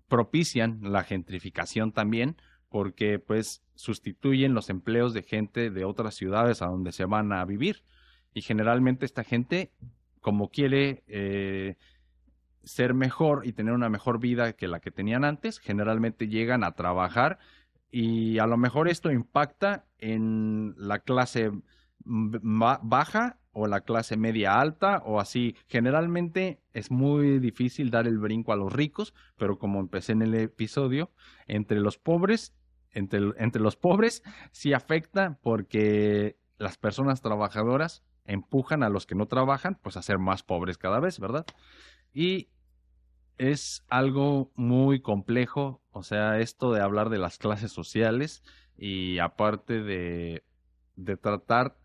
propician 0.08 0.80
la 0.82 1.04
gentrificación 1.04 1.92
también 1.92 2.38
porque 2.70 3.20
pues 3.20 3.64
sustituyen 3.76 4.54
los 4.54 4.70
empleos 4.70 5.14
de 5.14 5.24
gente 5.24 5.70
de 5.70 5.86
otras 5.86 6.16
ciudades 6.16 6.62
a 6.62 6.68
donde 6.68 6.92
se 6.92 7.06
van 7.06 7.32
a 7.32 7.46
vivir. 7.46 7.84
Y 8.34 8.42
generalmente 8.42 9.06
esta 9.06 9.24
gente, 9.24 9.72
como 10.22 10.50
quiere 10.50 11.04
eh, 11.08 11.78
ser 12.64 12.94
mejor 12.94 13.46
y 13.46 13.54
tener 13.54 13.74
una 13.74 13.90
mejor 13.90 14.20
vida 14.20 14.54
que 14.54 14.68
la 14.68 14.80
que 14.80 14.92
tenían 14.92 15.24
antes, 15.24 15.60
generalmente 15.60 16.28
llegan 16.28 16.64
a 16.64 16.74
trabajar 16.74 17.40
y 17.90 18.40
a 18.40 18.48
lo 18.48 18.58
mejor 18.58 18.90
esto 18.90 19.12
impacta 19.12 19.86
en 19.98 20.76
la 20.78 21.00
clase 21.00 21.52
baja 22.04 23.38
o 23.52 23.68
la 23.68 23.82
clase 23.82 24.18
media 24.18 24.60
alta 24.60 25.02
o 25.06 25.20
así. 25.20 25.56
Generalmente 25.68 26.62
es 26.74 26.92
muy 26.92 27.40
difícil 27.40 27.90
dar 27.90 28.08
el 28.08 28.20
brinco 28.20 28.54
a 28.54 28.56
los 28.56 28.72
ricos, 28.72 29.14
pero 29.36 29.58
como 29.58 29.80
empecé 29.80 30.12
en 30.12 30.22
el 30.22 30.36
episodio, 30.36 31.12
entre 31.48 31.80
los 31.80 31.98
pobres, 31.98 32.54
entre, 32.92 33.32
entre 33.38 33.62
los 33.62 33.76
pobres 33.76 34.24
sí 34.52 34.74
afecta 34.74 35.40
porque 35.42 36.38
las 36.58 36.78
personas 36.78 37.22
trabajadoras 37.22 38.04
empujan 38.26 38.84
a 38.84 38.90
los 38.90 39.06
que 39.06 39.16
no 39.16 39.26
trabajan 39.26 39.80
pues 39.82 39.98
a 39.98 40.02
ser 40.02 40.20
más 40.20 40.44
pobres 40.44 40.78
cada 40.78 41.00
vez, 41.00 41.20
¿verdad? 41.20 41.46
Y 42.14 42.50
es 43.38 43.86
algo 43.90 44.52
muy 44.56 45.02
complejo, 45.02 45.82
o 45.92 46.04
sea, 46.04 46.40
esto 46.40 46.74
de 46.74 46.82
hablar 46.82 47.10
de 47.10 47.20
las 47.20 47.38
clases 47.38 47.72
sociales 47.72 48.44
y 48.78 49.20
aparte 49.20 49.82
de, 49.82 50.44
de 50.96 51.18
tratar 51.18 51.78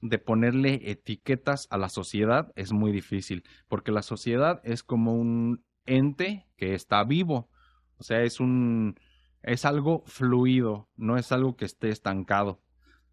de 0.00 0.18
ponerle 0.18 0.90
etiquetas 0.90 1.66
a 1.70 1.78
la 1.78 1.88
sociedad 1.88 2.52
es 2.56 2.72
muy 2.72 2.92
difícil, 2.92 3.44
porque 3.68 3.92
la 3.92 4.02
sociedad 4.02 4.60
es 4.64 4.82
como 4.82 5.14
un 5.14 5.64
ente 5.84 6.46
que 6.56 6.74
está 6.74 7.04
vivo, 7.04 7.50
o 7.98 8.02
sea, 8.02 8.22
es 8.22 8.40
un 8.40 8.98
es 9.42 9.64
algo 9.64 10.02
fluido, 10.06 10.88
no 10.96 11.16
es 11.16 11.30
algo 11.30 11.56
que 11.56 11.66
esté 11.66 11.90
estancado. 11.90 12.60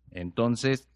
Entonces, 0.10 0.90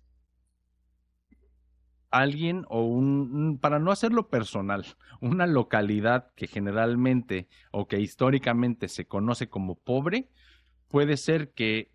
alguien 2.10 2.66
o 2.70 2.84
un, 2.84 3.60
para 3.60 3.80
no 3.80 3.92
hacerlo 3.92 4.30
personal, 4.30 4.86
una 5.22 5.48
localidad 5.48 6.34
que 6.36 6.48
generalmente 6.48 7.48
o 7.72 7.88
que 7.88 8.00
históricamente 8.00 8.88
se 8.88 9.06
conoce 9.06 9.50
como 9.50 9.76
pobre, 9.76 10.30
puede 10.88 11.18
ser 11.18 11.52
que 11.54 11.92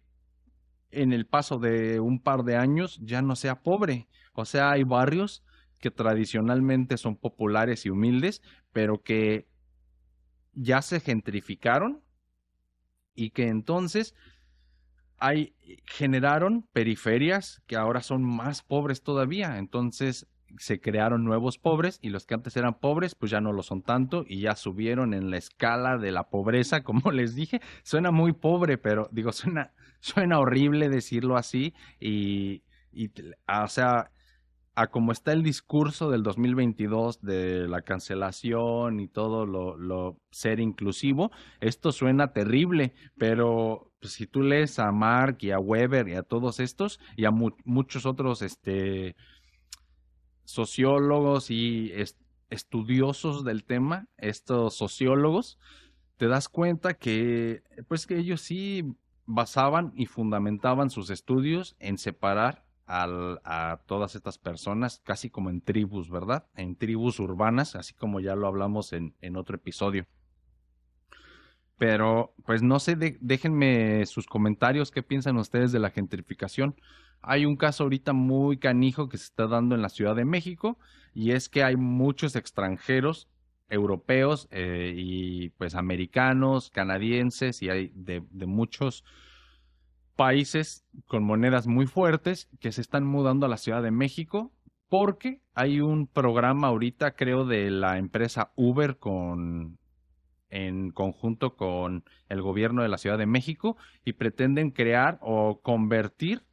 en 0.90 1.12
el 1.12 1.27
paso 1.27 1.59
de 1.59 2.01
un 2.01 2.20
par 2.20 2.44
de 2.44 2.57
años 2.57 3.01
ya 3.03 3.22
no 3.22 3.37
sea 3.37 3.62
pobre. 3.62 4.09
O 4.35 4.44
sea, 4.44 4.70
hay 4.70 4.85
barrios 4.85 5.42
que 5.79 5.90
tradicionalmente 5.90 6.98
son 6.98 7.16
populares 7.16 7.87
y 7.87 7.90
humildes, 7.90 8.42
pero 8.72 9.03
que 9.03 9.48
ya 10.53 10.83
se 10.83 11.01
gentrificaron 11.01 12.03
y 13.14 13.31
que 13.31 13.48
entonces 13.48 14.14
hay, 15.22 15.54
generaron 15.87 16.66
periferias 16.72 17.62
que 17.68 17.76
ahora 17.76 18.02
son 18.02 18.24
más 18.24 18.62
pobres 18.62 19.02
todavía. 19.02 19.58
Entonces 19.58 20.26
se 20.58 20.80
crearon 20.80 21.24
nuevos 21.24 21.58
pobres 21.58 22.00
y 22.02 22.11
los 22.11 22.26
que 22.26 22.35
antes 22.35 22.56
eran 22.56 22.74
pobres 22.74 23.14
pues 23.14 23.30
ya 23.30 23.40
no 23.40 23.52
lo 23.52 23.62
son 23.62 23.82
tanto 23.82 24.24
y 24.28 24.40
ya 24.40 24.54
subieron 24.56 25.14
en 25.14 25.30
la 25.30 25.38
escala 25.38 25.96
de 25.96 26.11
la 26.11 26.28
pobreza, 26.28 26.82
como 26.85 27.12
les 27.12 27.37
dije. 27.37 27.61
Suena 27.85 28.11
muy 28.11 28.32
pobre, 28.32 28.78
pero 28.78 29.08
digo, 29.12 29.32
suena, 29.32 29.72
suena 30.00 30.40
horrible 30.40 30.88
decirlo 30.88 31.37
así 31.37 31.72
y, 32.00 32.62
y 32.92 33.11
o 33.46 33.68
sea, 33.68 34.11
a 34.74 34.87
como 34.87 35.12
está 35.12 35.32
el 35.32 35.42
discurso 35.42 36.11
del 36.11 36.22
2022 36.22 37.20
de 37.20 37.68
la 37.68 37.82
cancelación 37.82 39.00
y 39.00 39.08
todo 39.08 39.44
lo, 39.44 40.18
ser 40.30 40.61
inclusivo, 40.61 41.30
esto 41.61 41.92
suena 41.92 42.32
terrible, 42.32 42.94
pero 43.18 43.92
pues, 44.00 44.14
si 44.14 44.26
tú 44.26 44.42
lees 44.42 44.78
a 44.78 44.90
Mark 44.90 45.38
y 45.40 45.50
a 45.50 45.58
Weber 45.58 46.08
y 46.08 46.14
a 46.14 46.22
todos 46.22 46.58
estos 46.58 47.00
y 47.16 47.26
a 47.26 47.30
muchos 47.30 48.06
otros 48.06 48.40
este, 48.40 49.14
sociólogos 50.44 51.50
y 51.50 51.92
estudiosos 52.48 53.44
del 53.44 53.64
tema, 53.64 54.08
estos 54.16 54.74
sociólogos, 54.74 55.58
te 56.16 56.28
das 56.28 56.48
cuenta 56.48 56.94
que 56.94 57.62
pues 57.88 58.06
que 58.06 58.16
ellos 58.16 58.40
sí 58.40 58.85
basaban 59.26 59.92
y 59.96 60.06
fundamentaban 60.06 60.90
sus 60.90 61.11
estudios 61.11 61.76
en 61.78 61.98
separar 61.98 62.64
a 62.94 63.81
todas 63.87 64.14
estas 64.14 64.38
personas 64.38 65.00
casi 65.05 65.31
como 65.31 65.50
en 65.50 65.61
tribus, 65.61 66.11
¿verdad? 66.11 66.46
En 66.55 66.76
tribus 66.76 67.20
urbanas, 67.20 67.74
así 67.74 67.94
como 67.94 68.20
ya 68.20 68.37
lo 68.37 68.46
hablamos 68.46 68.92
en, 68.92 69.14
en 69.20 69.37
otro 69.37 69.57
episodio. 69.57 70.07
Pero, 71.78 72.35
pues 72.44 72.62
no 72.62 72.78
sé, 72.78 72.96
déjenme 73.20 74.07
sus 74.07 74.26
comentarios, 74.26 74.90
qué 74.90 75.02
piensan 75.02 75.37
ustedes 75.37 75.72
de 75.72 75.81
la 75.81 75.90
gentrificación. 75.90 76.76
Hay 77.22 77.44
un 77.44 77.57
caso 77.57 77.85
ahorita 77.85 78.12
muy 78.12 78.59
canijo 78.59 79.09
que 79.09 79.18
se 79.18 79.24
está 79.24 79.46
dando 79.46 79.74
en 79.74 79.83
la 79.83 79.88
Ciudad 79.88 80.14
de 80.14 80.24
México 80.24 80.78
y 81.14 81.33
es 81.33 81.48
que 81.48 81.64
hay 81.64 81.76
muchos 81.76 82.37
extranjeros 82.37 83.28
europeos 83.68 84.48
eh, 84.50 84.92
y 84.96 85.48
pues 85.50 85.74
americanos, 85.74 86.70
canadienses 86.70 87.62
y 87.62 87.70
hay 87.70 87.90
de, 87.94 88.22
de 88.31 88.46
muchos 88.46 89.02
países 90.16 90.85
con 91.07 91.25
monedas 91.25 91.66
muy 91.66 91.87
fuertes 91.87 92.48
que 92.61 92.72
se 92.72 92.81
están 92.81 93.05
mudando 93.05 93.46
a 93.46 93.48
la 93.48 93.57
Ciudad 93.57 93.83
de 93.83 93.90
México 93.90 94.53
porque 94.88 95.40
hay 95.55 95.81
un 95.81 96.07
programa 96.07 96.68
ahorita, 96.68 97.14
creo, 97.14 97.46
de 97.46 97.70
la 97.70 97.98
empresa 97.98 98.53
Uber 98.57 98.98
con 98.98 99.79
en 100.51 100.90
conjunto 100.90 101.57
con 101.57 102.05
el 102.29 102.42
gobierno 102.42 102.83
de 102.83 102.88
la 102.88 102.98
Ciudad 102.98 103.16
de 103.16 103.25
México 103.25 103.79
y 104.05 104.12
pretenden 104.12 104.70
crear 104.70 105.18
o 105.22 105.62
convertir 105.62 106.44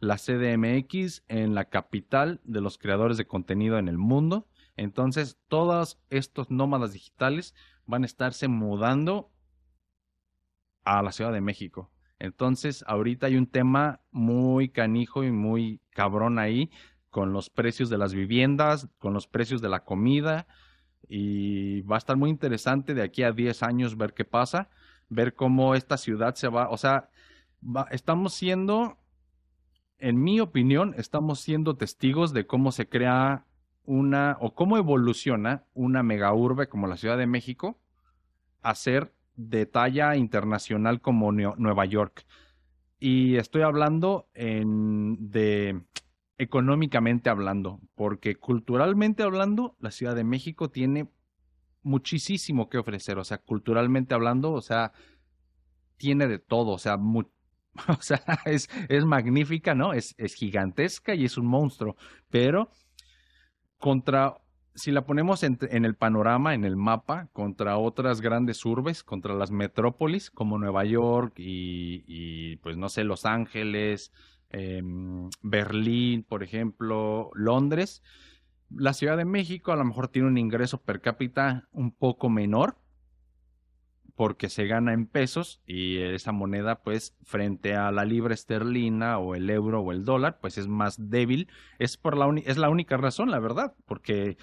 la 0.00 0.16
CDMX 0.16 1.22
en 1.28 1.54
la 1.54 1.66
capital 1.66 2.40
de 2.42 2.60
los 2.60 2.76
creadores 2.76 3.16
de 3.16 3.26
contenido 3.28 3.78
en 3.78 3.86
el 3.88 3.98
mundo. 3.98 4.48
Entonces, 4.76 5.38
todos 5.46 6.00
estos 6.10 6.50
nómadas 6.50 6.92
digitales 6.92 7.54
van 7.86 8.02
a 8.02 8.06
estarse 8.06 8.48
mudando 8.48 9.30
a 10.84 11.02
la 11.02 11.12
Ciudad 11.12 11.32
de 11.32 11.40
México. 11.40 11.90
Entonces, 12.18 12.84
ahorita 12.86 13.26
hay 13.26 13.36
un 13.36 13.46
tema 13.46 14.00
muy 14.10 14.68
canijo 14.68 15.24
y 15.24 15.30
muy 15.30 15.80
cabrón 15.90 16.38
ahí 16.38 16.70
con 17.10 17.32
los 17.32 17.50
precios 17.50 17.88
de 17.88 17.98
las 17.98 18.14
viviendas, 18.14 18.88
con 18.98 19.14
los 19.14 19.26
precios 19.26 19.60
de 19.62 19.68
la 19.68 19.84
comida 19.84 20.46
y 21.08 21.82
va 21.82 21.96
a 21.96 21.98
estar 21.98 22.16
muy 22.16 22.30
interesante 22.30 22.94
de 22.94 23.02
aquí 23.02 23.22
a 23.22 23.32
10 23.32 23.62
años 23.62 23.96
ver 23.96 24.12
qué 24.12 24.24
pasa, 24.24 24.68
ver 25.08 25.34
cómo 25.34 25.74
esta 25.74 25.96
ciudad 25.96 26.34
se 26.34 26.48
va, 26.48 26.68
o 26.68 26.76
sea, 26.76 27.10
estamos 27.90 28.34
siendo, 28.34 28.98
en 29.98 30.22
mi 30.22 30.40
opinión, 30.40 30.94
estamos 30.98 31.40
siendo 31.40 31.76
testigos 31.76 32.32
de 32.32 32.46
cómo 32.46 32.72
se 32.72 32.88
crea 32.88 33.44
una 33.84 34.36
o 34.40 34.54
cómo 34.54 34.76
evoluciona 34.76 35.64
una 35.74 36.02
mega 36.02 36.34
urbe 36.34 36.68
como 36.68 36.88
la 36.88 36.96
Ciudad 36.96 37.16
de 37.16 37.26
México 37.26 37.78
a 38.62 38.74
ser 38.74 39.12
de 39.36 39.66
talla 39.66 40.16
internacional 40.16 41.00
como 41.00 41.32
Nueva 41.32 41.84
York. 41.84 42.26
Y 42.98 43.36
estoy 43.36 43.62
hablando 43.62 44.28
en, 44.34 45.30
de 45.30 45.80
económicamente 46.38 47.30
hablando, 47.30 47.80
porque 47.94 48.36
culturalmente 48.36 49.22
hablando, 49.22 49.76
la 49.80 49.90
Ciudad 49.90 50.14
de 50.14 50.24
México 50.24 50.70
tiene 50.70 51.08
muchísimo 51.82 52.68
que 52.68 52.78
ofrecer, 52.78 53.18
o 53.18 53.24
sea, 53.24 53.38
culturalmente 53.38 54.14
hablando, 54.14 54.52
o 54.52 54.60
sea, 54.60 54.92
tiene 55.96 56.26
de 56.26 56.38
todo, 56.38 56.72
o 56.72 56.78
sea, 56.78 56.96
o 57.88 58.00
sea 58.00 58.22
es, 58.44 58.68
es 58.88 59.04
magnífica, 59.04 59.74
¿no? 59.74 59.92
Es, 59.92 60.14
es 60.18 60.34
gigantesca 60.34 61.14
y 61.14 61.24
es 61.24 61.38
un 61.38 61.46
monstruo, 61.46 61.96
pero 62.30 62.70
contra 63.78 64.36
si 64.76 64.92
la 64.92 65.06
ponemos 65.06 65.42
en, 65.42 65.58
el 65.60 65.94
panorama, 65.94 66.54
en 66.54 66.64
el 66.64 66.76
mapa, 66.76 67.28
contra 67.32 67.78
otras 67.78 68.20
grandes 68.20 68.64
urbes, 68.64 69.02
contra 69.02 69.34
las 69.34 69.50
metrópolis 69.50 70.30
como 70.30 70.58
Nueva 70.58 70.84
York 70.84 71.34
y, 71.38 72.56
pues 72.56 72.76
no 72.76 72.88
sé, 72.90 73.02
Los 73.02 73.24
Ángeles, 73.24 74.12
em, 74.50 75.30
Berlín, 75.42 76.22
por 76.22 76.42
ejemplo, 76.42 77.30
Londres, 77.34 78.02
la 78.70 78.92
Ciudad 78.92 79.16
de 79.16 79.24
México 79.24 79.72
a 79.72 79.76
lo 79.76 79.84
mejor 79.84 80.08
tiene 80.08 80.28
un 80.28 80.38
ingreso 80.38 80.82
per 80.82 81.00
cápita 81.00 81.68
un 81.72 81.90
poco 81.90 82.28
menor, 82.28 82.76
porque 84.14 84.48
se 84.48 84.66
gana 84.66 84.92
en 84.92 85.06
pesos 85.06 85.60
y 85.66 85.98
esa 85.98 86.32
moneda 86.32 86.82
pues 86.82 87.14
frente 87.22 87.74
a 87.74 87.92
la 87.92 88.04
libra 88.04 88.32
esterlina 88.34 89.18
o 89.18 89.34
el 89.34 89.48
euro 89.50 89.80
o 89.82 89.92
el 89.92 90.04
dólar 90.04 90.38
pues 90.40 90.56
es 90.58 90.68
más 90.68 91.10
débil. 91.10 91.48
Es, 91.78 91.98
por 91.98 92.16
la, 92.16 92.26
es 92.44 92.56
la 92.56 92.70
única 92.70 92.96
razón, 92.96 93.30
la 93.30 93.38
verdad, 93.38 93.74
porque 93.84 94.38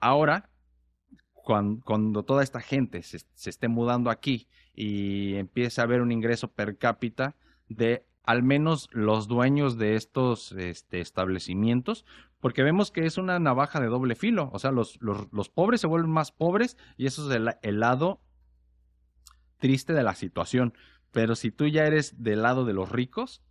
ahora 0.00 0.50
cuando, 1.84 2.22
toda 2.22 2.42
esta 2.42 2.60
gente 2.60 3.02
se, 3.02 3.18
esté 3.48 3.68
mudando 3.68 4.10
aquí 4.10 4.48
y 4.74 5.34
empiece 5.34 5.80
a 5.80 5.84
haber 5.84 6.00
un 6.00 6.12
ingreso 6.12 6.52
per 6.52 6.76
cápita 6.76 7.36
de 7.68 8.04
al 8.22 8.42
menos 8.42 8.88
los 8.92 9.26
dueños 9.26 9.78
de 9.78 9.96
estos 9.96 10.52
este, 10.52 11.00
establecimientos, 11.00 12.04
porque 12.38 12.62
vemos 12.62 12.90
que 12.90 13.06
es 13.06 13.18
una 13.18 13.38
navaja 13.38 13.80
de 13.80 13.88
doble 13.88 14.14
filo, 14.14 14.50
o 14.52 14.58
sea, 14.58 14.70
los, 14.70 14.98
pobres 15.52 15.80
se 15.80 15.86
vuelven 15.86 16.10
más 16.10 16.30
pobres 16.30 16.76
y 16.96 17.06
eso 17.06 17.30
es 17.30 17.56
el, 17.62 17.80
lado 17.80 18.20
triste 19.58 19.92
de 19.92 20.02
la 20.02 20.14
situación, 20.14 20.74
pero 21.10 21.34
si 21.34 21.50
tú 21.50 21.66
ya 21.66 21.86
eres 21.86 22.22
del 22.22 22.42
lado 22.42 22.64
de 22.64 22.72
los 22.72 22.90
ricos, 22.90 23.42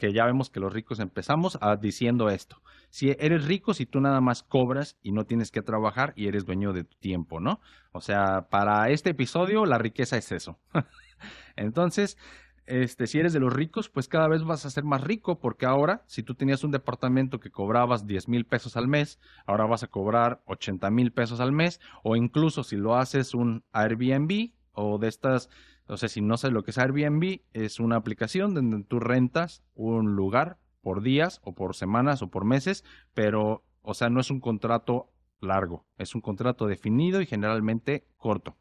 que 0.00 0.14
ya 0.14 0.24
vemos 0.24 0.48
que 0.48 0.60
los 0.60 0.72
ricos 0.72 0.98
empezamos 0.98 1.58
a 1.60 1.76
diciendo 1.76 2.30
esto. 2.30 2.62
Si 2.88 3.10
eres 3.10 3.44
rico, 3.44 3.74
si 3.74 3.84
tú 3.84 4.00
nada 4.00 4.22
más 4.22 4.42
cobras 4.42 4.96
y 5.02 5.12
no 5.12 5.26
tienes 5.26 5.50
que 5.50 5.60
trabajar 5.60 6.14
y 6.16 6.26
eres 6.26 6.46
dueño 6.46 6.72
de 6.72 6.84
tu 6.84 6.96
tiempo, 6.96 7.38
¿no? 7.38 7.60
O 7.92 8.00
sea, 8.00 8.48
para 8.48 8.88
este 8.88 9.10
episodio 9.10 9.66
la 9.66 9.76
riqueza 9.76 10.16
es 10.16 10.32
eso. 10.32 10.58
Entonces, 11.56 12.16
este, 12.64 13.06
si 13.06 13.18
eres 13.18 13.34
de 13.34 13.40
los 13.40 13.52
ricos, 13.52 13.90
pues 13.90 14.08
cada 14.08 14.26
vez 14.26 14.42
vas 14.42 14.64
a 14.64 14.70
ser 14.70 14.84
más 14.84 15.02
rico, 15.02 15.38
porque 15.38 15.66
ahora, 15.66 16.02
si 16.06 16.22
tú 16.22 16.34
tenías 16.34 16.64
un 16.64 16.70
departamento 16.70 17.38
que 17.38 17.50
cobrabas 17.50 18.06
10 18.06 18.28
mil 18.28 18.46
pesos 18.46 18.78
al 18.78 18.88
mes, 18.88 19.20
ahora 19.44 19.66
vas 19.66 19.82
a 19.82 19.88
cobrar 19.88 20.40
80 20.46 20.90
mil 20.90 21.12
pesos 21.12 21.40
al 21.40 21.52
mes, 21.52 21.78
o 22.02 22.16
incluso 22.16 22.64
si 22.64 22.76
lo 22.76 22.96
haces 22.96 23.34
un 23.34 23.64
Airbnb 23.72 24.52
o 24.72 24.96
de 24.96 25.08
estas, 25.08 25.50
sea, 25.96 26.08
si 26.08 26.20
no 26.20 26.36
sabes 26.36 26.54
lo 26.54 26.62
que 26.62 26.70
es 26.70 26.78
Airbnb, 26.78 27.40
es 27.52 27.80
una 27.80 27.96
aplicación 27.96 28.54
donde 28.54 28.84
tú 28.84 29.00
rentas 29.00 29.62
un 29.74 30.14
lugar 30.14 30.58
por 30.82 31.02
días 31.02 31.40
o 31.42 31.54
por 31.54 31.74
semanas 31.74 32.22
o 32.22 32.30
por 32.30 32.44
meses, 32.44 32.84
pero, 33.14 33.64
o 33.82 33.94
sea, 33.94 34.10
no 34.10 34.20
es 34.20 34.30
un 34.30 34.40
contrato 34.40 35.12
largo, 35.40 35.86
es 35.98 36.14
un 36.14 36.20
contrato 36.20 36.66
definido 36.66 37.20
y 37.20 37.26
generalmente 37.26 38.06
corto. 38.16 38.56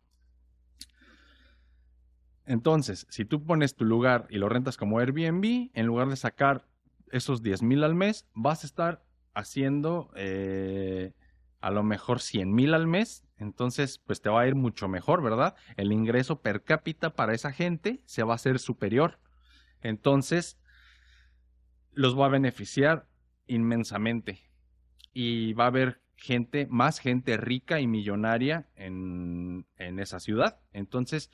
Entonces, 2.45 3.05
si 3.09 3.25
tú 3.25 3.45
pones 3.45 3.75
tu 3.75 3.85
lugar 3.85 4.25
y 4.31 4.39
lo 4.39 4.49
rentas 4.49 4.75
como 4.75 4.97
Airbnb, 4.97 5.69
en 5.73 5.85
lugar 5.85 6.09
de 6.09 6.15
sacar 6.15 6.65
esos 7.11 7.43
10 7.43 7.61
mil 7.61 7.83
al 7.83 7.93
mes, 7.93 8.27
vas 8.33 8.63
a 8.63 8.67
estar 8.67 9.03
haciendo 9.35 10.11
eh, 10.15 11.13
a 11.61 11.69
lo 11.69 11.83
mejor 11.83 12.19
100 12.21 12.51
mil 12.51 12.73
al 12.73 12.87
mes. 12.87 13.23
Entonces, 13.39 13.99
pues 14.05 14.21
te 14.21 14.29
va 14.29 14.41
a 14.41 14.47
ir 14.47 14.55
mucho 14.55 14.87
mejor, 14.87 15.23
¿verdad? 15.23 15.55
El 15.77 15.91
ingreso 15.91 16.41
per 16.41 16.63
cápita 16.63 17.15
para 17.15 17.33
esa 17.33 17.51
gente 17.51 18.01
se 18.05 18.23
va 18.23 18.33
a 18.33 18.35
hacer 18.35 18.59
superior. 18.59 19.19
Entonces, 19.81 20.59
los 21.93 22.17
va 22.17 22.25
a 22.25 22.29
beneficiar 22.29 23.07
inmensamente. 23.47 24.39
Y 25.13 25.53
va 25.53 25.63
a 25.65 25.67
haber 25.67 26.01
gente, 26.17 26.67
más 26.69 26.99
gente 26.99 27.37
rica 27.37 27.79
y 27.79 27.87
millonaria 27.87 28.67
en, 28.75 29.65
en 29.77 29.99
esa 29.99 30.19
ciudad. 30.19 30.59
Entonces, 30.73 31.31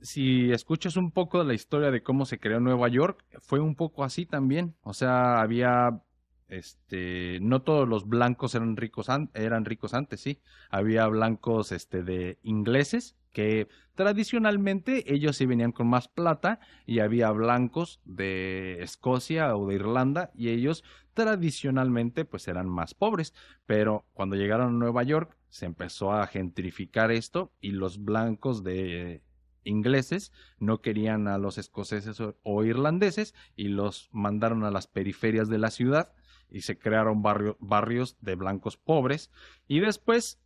si 0.00 0.52
escuchas 0.52 0.96
un 0.96 1.10
poco 1.10 1.38
de 1.38 1.44
la 1.44 1.54
historia 1.54 1.90
de 1.90 2.02
cómo 2.02 2.24
se 2.24 2.38
creó 2.38 2.60
Nueva 2.60 2.88
York, 2.88 3.24
fue 3.40 3.60
un 3.60 3.74
poco 3.74 4.04
así 4.04 4.26
también. 4.26 4.76
O 4.82 4.94
sea, 4.94 5.40
había, 5.40 6.02
este, 6.48 7.38
no 7.40 7.62
todos 7.62 7.88
los 7.88 8.08
blancos 8.08 8.54
eran 8.54 8.76
ricos, 8.76 9.08
eran 9.34 9.64
ricos 9.64 9.94
antes, 9.94 10.20
sí. 10.20 10.40
Había 10.70 11.06
blancos, 11.06 11.72
este, 11.72 12.02
de 12.02 12.38
ingleses 12.42 13.16
que 13.32 13.68
tradicionalmente 13.94 15.12
ellos 15.12 15.36
sí 15.36 15.46
venían 15.46 15.72
con 15.72 15.86
más 15.86 16.08
plata 16.08 16.60
y 16.86 17.00
había 17.00 17.30
blancos 17.30 18.00
de 18.04 18.82
Escocia 18.82 19.54
o 19.56 19.68
de 19.68 19.74
Irlanda 19.74 20.30
y 20.34 20.48
ellos 20.48 20.82
tradicionalmente 21.14 22.24
pues 22.24 22.48
eran 22.48 22.68
más 22.68 22.94
pobres. 22.94 23.34
Pero 23.66 24.06
cuando 24.14 24.36
llegaron 24.36 24.68
a 24.68 24.78
Nueva 24.78 25.02
York 25.02 25.36
se 25.50 25.66
empezó 25.66 26.12
a 26.12 26.26
gentrificar 26.26 27.10
esto 27.10 27.52
y 27.60 27.72
los 27.72 28.04
blancos 28.04 28.64
de 28.64 29.22
ingleses 29.64 30.32
no 30.58 30.80
querían 30.80 31.28
a 31.28 31.38
los 31.38 31.58
escoceses 31.58 32.20
o, 32.20 32.64
irlandeses 32.64 33.34
y 33.56 33.68
los 33.68 34.08
mandaron 34.12 34.64
a 34.64 34.70
las 34.70 34.86
periferias 34.86 35.48
de 35.48 35.58
la 35.58 35.70
ciudad 35.70 36.12
y 36.50 36.62
se 36.62 36.78
crearon 36.78 37.22
barrios 37.22 38.16
de 38.20 38.34
blancos 38.34 38.76
pobres 38.76 39.30
y 39.66 39.80
después 39.80 40.40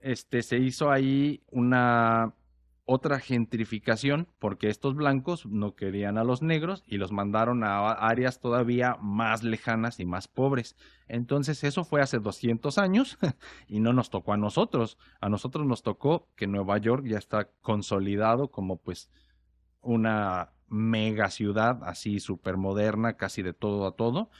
este 0.00 0.42
se 0.42 0.58
hizo 0.58 0.90
ahí 0.90 1.42
una 1.50 2.34
otra 2.86 3.18
gentrificación 3.18 4.28
porque 4.38 4.68
estos 4.68 4.94
blancos 4.94 5.46
no 5.46 5.74
querían 5.74 6.18
a 6.18 6.24
los 6.24 6.42
negros 6.42 6.84
y 6.86 6.98
los 6.98 7.12
mandaron 7.12 7.64
a 7.64 7.92
áreas 7.92 8.40
todavía 8.40 8.96
más 9.00 9.42
lejanas 9.42 10.00
y 10.00 10.04
más 10.04 10.28
pobres. 10.28 10.76
Entonces 11.08 11.64
eso 11.64 11.84
fue 11.84 12.02
hace 12.02 12.18
200 12.18 12.76
años 12.78 13.18
y 13.68 13.80
no 13.80 13.92
nos 13.92 14.10
tocó 14.10 14.34
a 14.34 14.36
nosotros. 14.36 14.98
A 15.20 15.28
nosotros 15.28 15.66
nos 15.66 15.82
tocó 15.82 16.28
que 16.36 16.46
Nueva 16.46 16.76
York 16.78 17.06
ya 17.06 17.18
está 17.18 17.48
consolidado 17.62 18.48
como 18.48 18.76
pues 18.76 19.10
una 19.80 20.50
mega 20.68 21.30
ciudad 21.30 21.80
así 21.84 22.20
súper 22.20 22.56
moderna, 22.56 23.16
casi 23.16 23.42
de 23.42 23.54
todo 23.54 23.86
a 23.86 23.96
todo. 23.96 24.30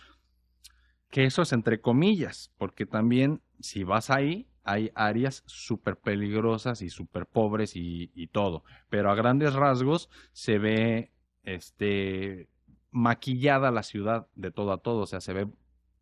Que 1.14 1.26
eso 1.26 1.42
es 1.42 1.52
entre 1.52 1.80
comillas, 1.80 2.50
porque 2.58 2.86
también 2.86 3.40
si 3.60 3.84
vas 3.84 4.10
ahí, 4.10 4.48
hay 4.64 4.90
áreas 4.96 5.44
súper 5.46 5.96
peligrosas 5.96 6.82
y 6.82 6.90
súper 6.90 7.26
pobres 7.26 7.76
y, 7.76 8.26
todo. 8.32 8.64
Pero 8.88 9.12
a 9.12 9.14
grandes 9.14 9.54
rasgos 9.54 10.10
se 10.32 10.58
ve 10.58 11.12
este, 11.44 12.48
maquillada 12.90 13.70
la 13.70 13.84
ciudad 13.84 14.26
de 14.34 14.50
todo 14.50 14.72
a 14.72 14.78
todo. 14.78 15.02
O 15.02 15.06
sea, 15.06 15.20
se 15.20 15.32
ve 15.32 15.46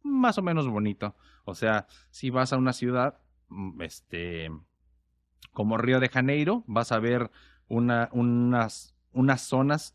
más 0.02 0.38
o 0.38 0.42
menos 0.42 0.66
bonito. 0.66 1.14
O 1.44 1.54
sea, 1.54 1.86
si 2.08 2.30
vas 2.30 2.54
a 2.54 2.56
una 2.56 2.72
ciudad, 2.72 3.18
mm, 3.50 3.82
este, 3.82 4.50
como 5.52 5.76
Río 5.76 6.00
de 6.00 6.08
Janeiro, 6.08 6.64
vas 6.66 6.90
a 6.90 6.98
ver 6.98 7.30
una, 7.68 8.08
unas, 8.12 8.96
unas 9.12 9.42
zonas 9.42 9.94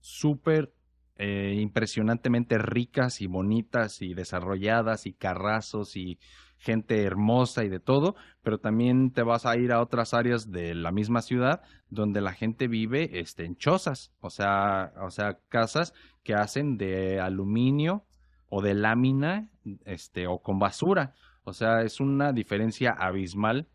súper 0.00 0.74
eh, 1.18 1.54
impresionantemente 1.58 2.58
ricas 2.58 3.20
y 3.20 3.26
bonitas 3.26 4.02
y 4.02 4.14
desarrolladas 4.14 5.06
y 5.06 5.12
carrazos 5.12 5.96
y 5.96 6.18
gente 6.58 7.02
hermosa 7.04 7.64
y 7.64 7.68
de 7.68 7.80
todo, 7.80 8.16
pero 8.42 8.58
también 8.58 9.12
te 9.12 9.22
vas 9.22 9.46
a 9.46 9.56
ir 9.56 9.72
a 9.72 9.80
otras 9.80 10.14
áreas 10.14 10.50
de 10.50 10.74
la 10.74 10.90
misma 10.92 11.22
ciudad 11.22 11.62
donde 11.88 12.20
la 12.20 12.32
gente 12.32 12.68
vive 12.68 13.20
este, 13.20 13.44
en 13.44 13.56
chozas, 13.56 14.12
o 14.20 14.30
sea, 14.30 14.92
o 15.00 15.10
sea, 15.10 15.38
casas 15.48 15.94
que 16.22 16.34
hacen 16.34 16.76
de 16.76 17.20
aluminio 17.20 18.04
o 18.48 18.62
de 18.62 18.74
lámina, 18.74 19.48
este, 19.84 20.26
o 20.26 20.38
con 20.40 20.58
basura. 20.58 21.14
O 21.44 21.52
sea, 21.52 21.82
es 21.82 22.00
una 22.00 22.32
diferencia 22.32 22.92
abismal 22.92 23.68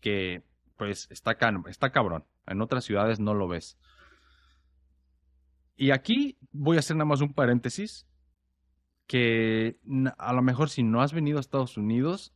que, 0.00 0.42
pues, 0.76 1.08
está, 1.10 1.36
está 1.68 1.90
cabrón. 1.90 2.24
En 2.46 2.60
otras 2.60 2.84
ciudades 2.84 3.20
no 3.20 3.34
lo 3.34 3.48
ves. 3.48 3.78
Y 5.76 5.90
aquí 5.90 6.38
voy 6.52 6.76
a 6.76 6.80
hacer 6.80 6.96
nada 6.96 7.04
más 7.04 7.20
un 7.20 7.34
paréntesis 7.34 8.06
que 9.06 9.78
a 10.18 10.32
lo 10.32 10.42
mejor 10.42 10.70
si 10.70 10.82
no 10.82 11.00
has 11.00 11.12
venido 11.12 11.38
a 11.38 11.40
Estados 11.40 11.76
Unidos 11.76 12.34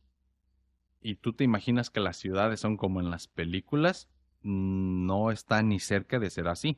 y 1.01 1.15
tú 1.15 1.33
te 1.33 1.43
imaginas 1.43 1.89
que 1.89 1.99
las 1.99 2.17
ciudades 2.17 2.59
son 2.59 2.77
como 2.77 3.01
en 3.01 3.09
las 3.09 3.27
películas, 3.27 4.09
no 4.43 5.31
está 5.31 5.61
ni 5.63 5.79
cerca 5.79 6.19
de 6.19 6.29
ser 6.29 6.47
así. 6.47 6.77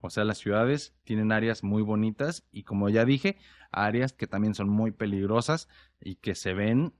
O 0.00 0.10
sea, 0.10 0.24
las 0.24 0.38
ciudades 0.38 0.94
tienen 1.04 1.32
áreas 1.32 1.64
muy 1.64 1.82
bonitas 1.82 2.46
y 2.52 2.64
como 2.64 2.90
ya 2.90 3.06
dije, 3.06 3.38
áreas 3.72 4.12
que 4.12 4.26
también 4.26 4.54
son 4.54 4.68
muy 4.68 4.90
peligrosas 4.90 5.68
y 5.98 6.16
que 6.16 6.34
se 6.34 6.52
ven 6.52 6.92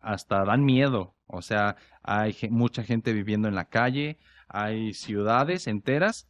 hasta 0.00 0.44
dan 0.44 0.64
miedo. 0.64 1.14
O 1.26 1.40
sea, 1.40 1.76
hay 2.02 2.36
mucha 2.50 2.82
gente 2.82 3.12
viviendo 3.12 3.46
en 3.46 3.54
la 3.54 3.68
calle, 3.68 4.18
hay 4.48 4.92
ciudades 4.94 5.68
enteras 5.68 6.28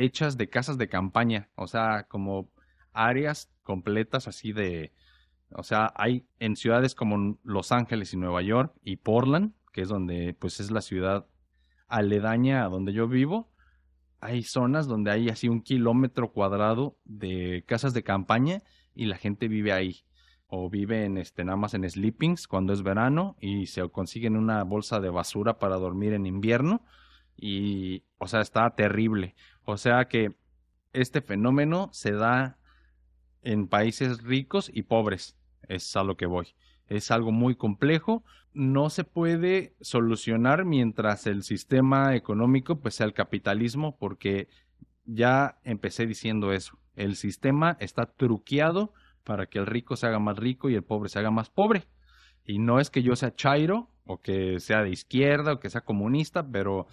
hechas 0.00 0.36
de 0.36 0.48
casas 0.48 0.78
de 0.78 0.88
campaña, 0.88 1.48
o 1.54 1.66
sea, 1.66 2.04
como 2.08 2.50
áreas 2.92 3.50
completas 3.62 4.28
así 4.28 4.52
de, 4.52 4.92
o 5.52 5.62
sea, 5.62 5.92
hay 5.96 6.26
en 6.38 6.56
ciudades 6.56 6.94
como 6.94 7.38
Los 7.44 7.72
Ángeles 7.72 8.12
y 8.12 8.16
Nueva 8.16 8.42
York 8.42 8.74
y 8.82 8.96
Portland, 8.96 9.52
que 9.72 9.82
es 9.82 9.88
donde 9.88 10.34
pues 10.38 10.60
es 10.60 10.70
la 10.70 10.80
ciudad 10.80 11.26
aledaña 11.88 12.64
a 12.64 12.68
donde 12.68 12.92
yo 12.92 13.08
vivo, 13.08 13.50
hay 14.20 14.42
zonas 14.42 14.86
donde 14.86 15.10
hay 15.10 15.28
así 15.28 15.48
un 15.48 15.62
kilómetro 15.62 16.32
cuadrado 16.32 16.98
de 17.04 17.64
casas 17.66 17.94
de 17.94 18.02
campaña 18.02 18.62
y 18.94 19.06
la 19.06 19.16
gente 19.16 19.48
vive 19.48 19.72
ahí. 19.72 20.04
O 20.52 20.68
vive 20.68 21.04
en 21.04 21.16
este, 21.16 21.44
nada 21.44 21.56
más 21.56 21.74
en 21.74 21.88
sleepings 21.88 22.48
cuando 22.48 22.72
es 22.72 22.82
verano 22.82 23.36
y 23.40 23.66
se 23.66 23.88
consiguen 23.88 24.36
una 24.36 24.64
bolsa 24.64 24.98
de 24.98 25.08
basura 25.08 25.58
para 25.58 25.76
dormir 25.76 26.12
en 26.12 26.26
invierno. 26.26 26.82
Y, 27.40 28.04
o 28.18 28.26
sea, 28.26 28.40
está 28.40 28.70
terrible. 28.70 29.34
O 29.64 29.76
sea 29.76 30.06
que 30.06 30.36
este 30.92 31.22
fenómeno 31.22 31.88
se 31.92 32.12
da 32.12 32.58
en 33.42 33.66
países 33.66 34.22
ricos 34.22 34.70
y 34.72 34.82
pobres. 34.82 35.36
Es 35.68 35.96
a 35.96 36.04
lo 36.04 36.16
que 36.16 36.26
voy. 36.26 36.54
es 36.88 37.10
algo 37.12 37.30
muy 37.30 37.54
complejo, 37.54 38.24
no 38.52 38.90
se 38.90 39.04
puede 39.04 39.76
solucionar 39.80 40.64
mientras 40.64 41.28
el 41.28 41.44
sistema 41.44 42.16
económico 42.16 42.80
pues 42.80 42.96
sea 42.96 43.06
el 43.06 43.14
capitalismo, 43.14 43.96
porque 43.96 44.48
ya 45.04 45.60
empecé 45.62 46.06
diciendo 46.06 46.52
eso, 46.52 46.78
el 46.96 47.14
sistema 47.14 47.76
está 47.78 48.06
truqueado 48.06 48.92
para 49.24 49.46
que 49.46 49.58
el 49.60 49.66
rico 49.66 49.94
se 49.94 50.06
haga 50.06 50.18
más 50.18 50.36
rico 50.36 50.68
y 50.68 50.74
el 50.74 50.82
pobre 50.82 51.08
se 51.08 51.20
haga 51.20 51.30
más 51.30 51.48
pobre. 51.48 51.84
Y 52.44 52.58
no 52.58 52.80
es 52.80 52.90
que 52.90 53.02
yo 53.02 53.14
sea 53.14 53.34
chairo 53.34 53.88
o 54.04 54.20
que 54.20 54.58
sea 54.58 54.82
de 54.82 54.90
izquierda 54.90 55.52
o 55.52 55.60
que 55.60 55.70
sea 55.70 55.82
comunista, 55.82 56.44
pero 56.50 56.88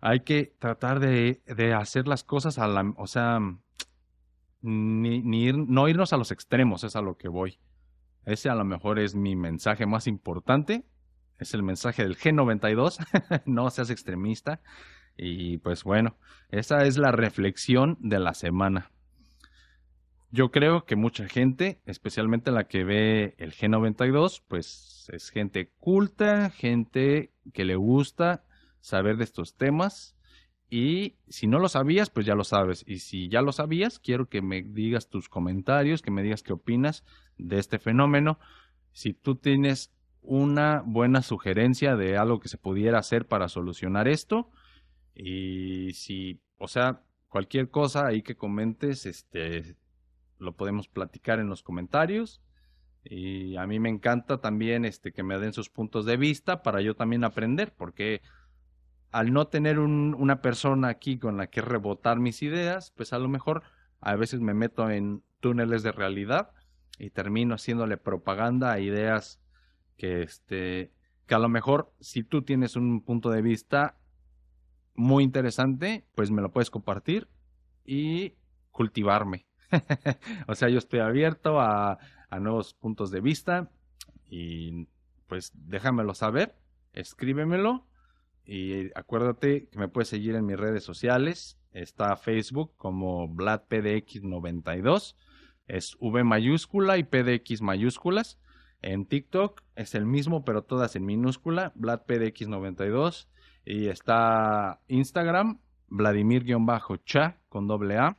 hay 0.00 0.20
que 0.20 0.54
tratar 0.58 1.00
de, 1.00 1.42
hacer 1.76 2.06
las 2.06 2.24
cosas 2.24 2.58
a 2.58 2.68
la, 2.68 2.92
o 2.96 3.06
sea, 3.06 3.40
ni, 4.60 5.52
no 5.52 5.88
irnos 5.88 6.12
a 6.12 6.16
los 6.16 6.30
extremos, 6.30 6.84
es 6.84 6.96
a 6.96 7.02
lo 7.02 7.16
que 7.16 7.28
voy. 7.28 7.58
Ese 8.24 8.48
a 8.50 8.54
lo 8.54 8.64
mejor 8.64 8.98
es 8.98 9.14
mi 9.14 9.36
mensaje 9.36 9.86
más 9.86 10.06
importante. 10.06 10.84
Es 11.38 11.54
el 11.54 11.62
mensaje 11.62 12.02
del 12.02 12.16
G92. 12.16 12.98
no 13.46 13.70
seas 13.70 13.90
extremista. 13.90 14.60
Y 15.16 15.58
pues 15.58 15.82
bueno, 15.82 16.16
esa 16.50 16.84
es 16.84 16.98
la 16.98 17.10
reflexión 17.10 17.96
de 18.00 18.18
la 18.18 18.34
semana. 18.34 18.90
Yo 20.30 20.50
creo 20.50 20.84
que 20.84 20.94
mucha 20.94 21.26
gente, 21.26 21.80
especialmente 21.86 22.50
la 22.50 22.64
que 22.64 22.84
ve 22.84 23.34
el 23.38 23.52
G92, 23.52 24.42
pues 24.46 25.08
es 25.10 25.30
gente 25.30 25.72
culta, 25.80 26.50
gente 26.50 27.32
que 27.54 27.64
le 27.64 27.76
gusta 27.76 28.44
saber 28.80 29.16
de 29.16 29.24
estos 29.24 29.56
temas. 29.56 30.16
Y 30.70 31.16
si 31.28 31.46
no 31.46 31.58
lo 31.58 31.68
sabías, 31.68 32.10
pues 32.10 32.26
ya 32.26 32.34
lo 32.34 32.44
sabes. 32.44 32.84
Y 32.86 32.98
si 32.98 33.28
ya 33.28 33.40
lo 33.40 33.52
sabías, 33.52 33.98
quiero 33.98 34.28
que 34.28 34.42
me 34.42 34.62
digas 34.62 35.08
tus 35.08 35.28
comentarios, 35.28 36.02
que 36.02 36.10
me 36.10 36.22
digas 36.22 36.42
qué 36.42 36.52
opinas 36.52 37.04
de 37.38 37.58
este 37.58 37.78
fenómeno. 37.78 38.38
Si 38.92 39.14
tú 39.14 39.36
tienes 39.36 39.92
una 40.28 40.82
buena 40.84 41.22
sugerencia 41.22 41.96
de 41.96 42.18
algo 42.18 42.38
que 42.38 42.48
se 42.48 42.58
pudiera 42.58 42.98
hacer 42.98 43.26
para 43.26 43.48
solucionar 43.48 44.08
esto. 44.08 44.50
Y 45.14 45.92
si, 45.94 46.40
o 46.58 46.68
sea, 46.68 47.02
cualquier 47.28 47.70
cosa 47.70 48.06
ahí 48.06 48.22
que 48.22 48.36
comentes, 48.36 49.06
este, 49.06 49.76
lo 50.38 50.52
podemos 50.52 50.86
platicar 50.86 51.38
en 51.38 51.48
los 51.48 51.62
comentarios. 51.62 52.42
Y 53.04 53.56
a 53.56 53.66
mí 53.66 53.80
me 53.80 53.88
encanta 53.88 54.38
también 54.40 54.84
este, 54.84 55.12
que 55.12 55.22
me 55.22 55.38
den 55.38 55.54
sus 55.54 55.70
puntos 55.70 56.04
de 56.04 56.18
vista 56.18 56.62
para 56.62 56.82
yo 56.82 56.94
también 56.94 57.24
aprender, 57.24 57.72
porque 57.74 58.20
al 59.10 59.32
no 59.32 59.46
tener 59.48 59.78
una 59.78 60.42
persona 60.42 60.88
aquí 60.88 61.18
con 61.18 61.36
la 61.36 61.48
que 61.48 61.62
rebotar 61.62 62.18
mis 62.18 62.42
ideas, 62.42 62.92
pues 62.96 63.12
a 63.12 63.18
lo 63.18 63.28
mejor 63.28 63.62
a 64.00 64.16
veces 64.16 64.40
me 64.40 64.54
meto 64.54 64.90
en 64.90 65.22
túneles 65.40 65.82
de 65.82 65.92
realidad 65.92 66.52
y 66.98 67.10
termino 67.10 67.54
haciéndole 67.54 67.96
propaganda 67.96 68.72
a 68.72 68.80
ideas 68.80 69.40
que 69.96 70.22
este 70.22 70.92
que 71.26 71.34
a 71.34 71.38
lo 71.38 71.48
mejor 71.48 71.92
si 72.00 72.22
tú 72.22 72.42
tienes 72.42 72.76
un 72.76 73.02
punto 73.02 73.30
de 73.30 73.42
vista 73.42 73.98
muy 74.94 75.24
interesante, 75.24 76.06
pues 76.14 76.30
me 76.30 76.42
lo 76.42 76.50
puedes 76.50 76.70
compartir 76.70 77.28
y 77.84 78.34
cultivarme. 78.72 79.46
o 80.48 80.54
sea, 80.54 80.68
yo 80.70 80.78
estoy 80.78 81.00
abierto 81.00 81.60
a, 81.60 81.98
a 82.30 82.40
nuevos 82.40 82.74
puntos 82.74 83.10
de 83.10 83.20
vista 83.20 83.70
y 84.24 84.88
pues 85.26 85.52
déjamelo 85.54 86.14
saber, 86.14 86.56
escríbemelo 86.94 87.86
y 88.48 88.90
acuérdate 88.94 89.68
que 89.68 89.78
me 89.78 89.88
puedes 89.88 90.08
seguir 90.08 90.34
en 90.34 90.46
mis 90.46 90.56
redes 90.56 90.82
sociales. 90.82 91.58
Está 91.70 92.16
Facebook 92.16 92.72
como 92.78 93.28
VladPDX92. 93.28 95.16
Es 95.66 95.98
V 96.00 96.24
mayúscula 96.24 96.96
y 96.96 97.04
PDX 97.04 97.60
mayúsculas. 97.60 98.40
En 98.80 99.04
TikTok 99.04 99.60
es 99.76 99.94
el 99.94 100.06
mismo, 100.06 100.46
pero 100.46 100.62
todas 100.62 100.96
en 100.96 101.04
minúscula, 101.04 101.74
VladPDX92. 101.74 103.28
Y 103.66 103.88
está 103.88 104.80
Instagram, 104.88 105.60
Vladimir-cha 105.88 107.42
con 107.50 107.66
doble 107.66 107.98
A. 107.98 108.16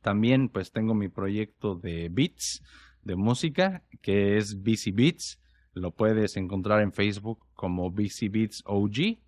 También 0.00 0.48
pues 0.48 0.72
tengo 0.72 0.94
mi 0.94 1.08
proyecto 1.08 1.74
de 1.74 2.08
beats, 2.10 2.62
de 3.02 3.14
música, 3.14 3.82
que 4.00 4.38
es 4.38 4.62
BC 4.62 4.92
Beats. 4.94 5.38
Lo 5.74 5.90
puedes 5.90 6.38
encontrar 6.38 6.80
en 6.80 6.92
Facebook 6.92 7.44
como 7.52 7.90
BC 7.90 8.30
Beats 8.30 8.62
OG 8.64 9.18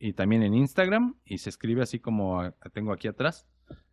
y 0.00 0.14
también 0.14 0.42
en 0.42 0.54
Instagram 0.54 1.14
y 1.24 1.38
se 1.38 1.50
escribe 1.50 1.82
así 1.82 2.00
como 2.00 2.42
tengo 2.72 2.92
aquí 2.92 3.06
atrás. 3.06 3.46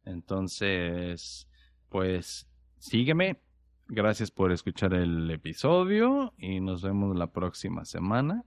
Entonces, 0.05 1.47
pues 1.89 2.47
sígueme. 2.79 3.41
Gracias 3.89 4.31
por 4.31 4.51
escuchar 4.51 4.93
el 4.93 5.29
episodio 5.29 6.33
y 6.37 6.59
nos 6.61 6.81
vemos 6.81 7.15
la 7.15 7.31
próxima 7.31 7.85
semana. 7.85 8.43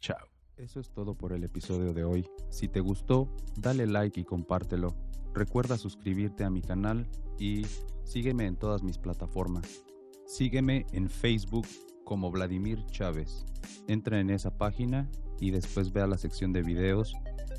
Chao. 0.00 0.28
Eso 0.56 0.80
es 0.80 0.90
todo 0.90 1.14
por 1.14 1.32
el 1.32 1.44
episodio 1.44 1.94
de 1.94 2.04
hoy. 2.04 2.28
Si 2.50 2.68
te 2.68 2.80
gustó, 2.80 3.34
dale 3.56 3.86
like 3.86 4.20
y 4.20 4.24
compártelo. 4.24 4.94
Recuerda 5.34 5.78
suscribirte 5.78 6.44
a 6.44 6.50
mi 6.50 6.62
canal 6.62 7.08
y 7.38 7.64
sígueme 8.04 8.46
en 8.46 8.56
todas 8.56 8.82
mis 8.82 8.98
plataformas. 8.98 9.84
Sígueme 10.26 10.86
en 10.92 11.08
Facebook 11.08 11.66
como 12.04 12.30
Vladimir 12.30 12.84
Chávez. 12.86 13.44
Entra 13.88 14.20
en 14.20 14.30
esa 14.30 14.56
página 14.56 15.08
y 15.42 15.50
después 15.50 15.92
ve 15.92 16.00
a 16.00 16.06
la 16.06 16.16
sección 16.16 16.52
de 16.52 16.62
videos 16.62 17.14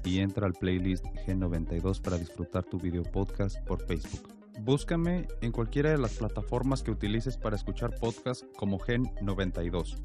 y 0.06 0.20
entra 0.20 0.48
al 0.48 0.54
playlist 0.54 1.06
G92 1.28 2.02
para 2.02 2.18
disfrutar 2.18 2.64
tu 2.64 2.80
video 2.80 3.04
podcast 3.04 3.58
por 3.68 3.86
Facebook. 3.86 4.30
Búscame 4.62 5.28
en 5.42 5.52
cualquiera 5.52 5.92
de 5.92 5.98
las 5.98 6.14
plataformas 6.14 6.82
que 6.82 6.92
utilices 6.92 7.36
para 7.36 7.58
escuchar 7.58 7.94
podcast 8.00 8.46
como 8.56 8.80
Gen92. 8.80 9.98